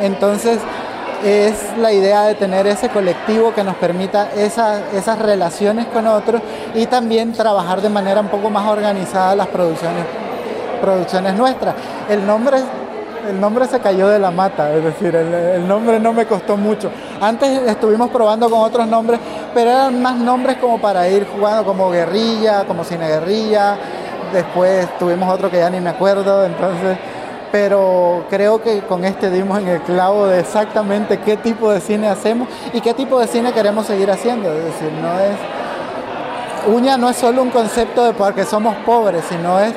Entonces, 0.00 0.58
es 1.24 1.76
la 1.78 1.92
idea 1.92 2.22
de 2.22 2.34
tener 2.34 2.66
ese 2.66 2.88
colectivo 2.88 3.54
que 3.54 3.62
nos 3.62 3.76
permita 3.76 4.28
esas 4.36 5.18
relaciones 5.18 5.86
con 5.86 6.06
otros 6.06 6.40
y 6.74 6.86
también 6.86 7.32
trabajar 7.32 7.80
de 7.80 7.88
manera 7.88 8.20
un 8.20 8.28
poco 8.28 8.50
más 8.50 8.66
organizada 8.68 9.34
las 9.34 9.48
producciones, 9.48 10.04
producciones 10.80 11.34
nuestras. 11.34 11.74
El 12.08 12.26
nombre 12.26 12.58
el 13.28 13.40
nombre 13.40 13.66
se 13.66 13.78
cayó 13.80 14.08
de 14.08 14.18
la 14.18 14.30
mata, 14.30 14.74
es 14.74 14.82
decir, 14.82 15.14
el, 15.14 15.66
nombre 15.66 16.00
no 16.00 16.12
me 16.12 16.26
costó 16.26 16.56
mucho. 16.56 16.90
Antes 17.20 17.62
estuvimos 17.68 18.10
probando 18.10 18.48
con 18.48 18.60
otros 18.60 18.86
nombres, 18.86 19.20
pero 19.54 19.70
eran 19.70 20.00
más 20.00 20.16
nombres 20.16 20.56
como 20.56 20.80
para 20.80 21.06
ir 21.08 21.26
jugando, 21.26 21.64
como 21.64 21.90
guerrilla, 21.90 22.64
como 22.64 22.82
cine 22.82 23.06
guerrilla. 23.08 23.76
Después 24.32 24.88
tuvimos 24.98 25.32
otro 25.32 25.50
que 25.50 25.58
ya 25.58 25.68
ni 25.70 25.80
me 25.80 25.90
acuerdo, 25.90 26.44
entonces 26.44 26.96
pero 27.52 28.24
creo 28.30 28.62
que 28.62 28.80
con 28.80 29.04
este 29.04 29.30
dimos 29.30 29.58
en 29.60 29.68
el 29.68 29.80
clavo 29.82 30.26
de 30.26 30.40
exactamente 30.40 31.18
qué 31.18 31.36
tipo 31.36 31.70
de 31.70 31.80
cine 31.80 32.08
hacemos 32.08 32.48
y 32.72 32.80
qué 32.80 32.94
tipo 32.94 33.18
de 33.18 33.26
cine 33.26 33.52
queremos 33.52 33.86
seguir 33.86 34.10
haciendo. 34.10 34.52
Es 34.52 34.64
decir, 34.64 34.92
no 35.02 35.18
es. 35.18 35.36
Uña 36.74 36.96
no 36.96 37.08
es 37.08 37.16
solo 37.16 37.42
un 37.42 37.50
concepto 37.50 38.04
de 38.04 38.12
porque 38.12 38.44
somos 38.44 38.76
pobres, 38.84 39.24
sino 39.28 39.58
es 39.60 39.72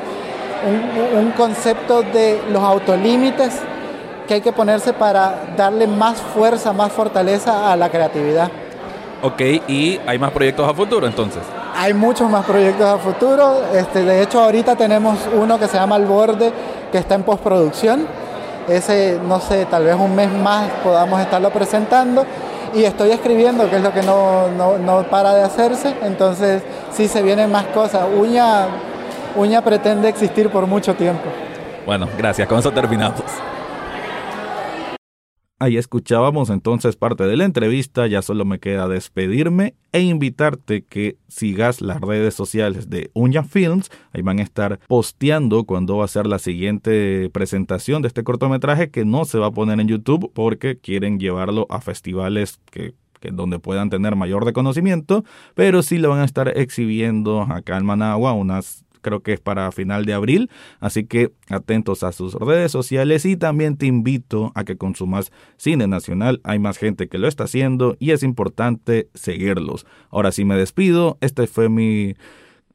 un, 1.16 1.32
concepto 1.32 2.02
de 2.02 2.40
los 2.50 2.62
autolímites 2.62 3.60
que 4.28 4.34
hay 4.34 4.40
que 4.40 4.52
ponerse 4.52 4.92
para 4.92 5.54
darle 5.56 5.86
más 5.86 6.18
fuerza, 6.18 6.72
más 6.72 6.92
fortaleza 6.92 7.72
a 7.72 7.76
la 7.76 7.90
creatividad. 7.90 8.50
Ok, 9.22 9.40
y 9.68 9.98
hay 10.06 10.18
más 10.18 10.30
proyectos 10.32 10.68
a 10.68 10.74
futuro 10.74 11.06
entonces. 11.06 11.42
Hay 11.76 11.92
muchos 11.92 12.30
más 12.30 12.44
proyectos 12.44 12.86
a 12.86 12.98
futuro. 12.98 13.62
Este, 13.74 14.04
de 14.04 14.22
hecho, 14.22 14.40
ahorita 14.40 14.76
tenemos 14.76 15.18
uno 15.34 15.58
que 15.58 15.66
se 15.66 15.76
llama 15.76 15.96
El 15.96 16.04
Borde, 16.04 16.52
que 16.94 16.98
está 16.98 17.16
en 17.16 17.24
postproducción. 17.24 18.06
Ese, 18.68 19.18
no 19.26 19.40
sé, 19.40 19.66
tal 19.66 19.82
vez 19.82 19.96
un 19.96 20.14
mes 20.14 20.30
más 20.30 20.70
podamos 20.84 21.20
estarlo 21.20 21.50
presentando. 21.50 22.24
Y 22.72 22.84
estoy 22.84 23.10
escribiendo, 23.10 23.68
que 23.68 23.76
es 23.76 23.82
lo 23.82 23.92
que 23.92 24.02
no, 24.02 24.46
no, 24.78 25.02
para 25.10 25.34
de 25.34 25.42
hacerse. 25.42 25.92
Entonces, 26.04 26.62
sí 26.92 27.08
se 27.08 27.20
vienen 27.20 27.50
más 27.50 27.64
cosas. 27.66 28.02
Uña, 28.16 28.66
Uña 29.34 29.60
pretende 29.60 30.08
existir 30.08 30.50
por 30.50 30.68
mucho 30.68 30.94
tiempo. 30.94 31.24
Bueno, 31.84 32.08
gracias. 32.16 32.46
Con 32.46 32.60
eso 32.60 32.70
terminamos. 32.70 33.24
Ahí 35.64 35.78
escuchábamos 35.78 36.50
entonces 36.50 36.94
parte 36.94 37.24
de 37.24 37.38
la 37.38 37.46
entrevista, 37.46 38.06
ya 38.06 38.20
solo 38.20 38.44
me 38.44 38.58
queda 38.58 38.86
despedirme 38.86 39.74
e 39.92 40.02
invitarte 40.02 40.84
que 40.84 41.16
sigas 41.26 41.80
las 41.80 42.02
redes 42.02 42.34
sociales 42.34 42.90
de 42.90 43.10
Uña 43.14 43.44
Films, 43.44 43.90
ahí 44.12 44.20
van 44.20 44.40
a 44.40 44.42
estar 44.42 44.78
posteando 44.88 45.64
cuando 45.64 45.96
va 45.96 46.04
a 46.04 46.08
ser 46.08 46.26
la 46.26 46.38
siguiente 46.38 47.30
presentación 47.32 48.02
de 48.02 48.08
este 48.08 48.24
cortometraje 48.24 48.90
que 48.90 49.06
no 49.06 49.24
se 49.24 49.38
va 49.38 49.46
a 49.46 49.52
poner 49.52 49.80
en 49.80 49.88
YouTube 49.88 50.30
porque 50.34 50.76
quieren 50.76 51.18
llevarlo 51.18 51.66
a 51.70 51.80
festivales 51.80 52.60
que 52.70 52.92
donde 53.32 53.58
puedan 53.58 53.88
tener 53.88 54.16
mayor 54.16 54.44
reconocimiento, 54.44 55.24
pero 55.54 55.82
sí 55.82 55.96
lo 55.96 56.10
van 56.10 56.20
a 56.20 56.26
estar 56.26 56.58
exhibiendo 56.58 57.40
acá 57.40 57.78
en 57.78 57.86
Managua 57.86 58.34
unas 58.34 58.84
creo 59.04 59.22
que 59.22 59.34
es 59.34 59.40
para 59.40 59.70
final 59.70 60.06
de 60.06 60.14
abril, 60.14 60.50
así 60.80 61.04
que 61.04 61.30
atentos 61.48 62.02
a 62.02 62.10
sus 62.10 62.34
redes 62.34 62.72
sociales 62.72 63.24
y 63.26 63.36
también 63.36 63.76
te 63.76 63.86
invito 63.86 64.50
a 64.56 64.64
que 64.64 64.76
consumas 64.76 65.30
cine 65.56 65.86
nacional, 65.86 66.40
hay 66.42 66.58
más 66.58 66.78
gente 66.78 67.06
que 67.06 67.18
lo 67.18 67.28
está 67.28 67.44
haciendo 67.44 67.96
y 68.00 68.10
es 68.10 68.22
importante 68.24 69.08
seguirlos. 69.14 69.86
Ahora 70.10 70.32
sí 70.32 70.44
me 70.44 70.56
despido, 70.56 71.18
este 71.20 71.46
fue 71.46 71.68
mi 71.68 72.14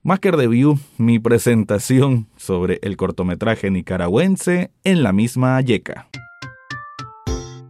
Maker 0.03 0.35
Review, 0.35 0.79
mi 0.97 1.19
presentación 1.19 2.27
sobre 2.37 2.79
el 2.83 2.95
cortometraje 2.95 3.71
nicaragüense 3.71 4.71
en 4.83 5.03
la 5.03 5.11
misma 5.11 5.59
Yeca. 5.59 6.07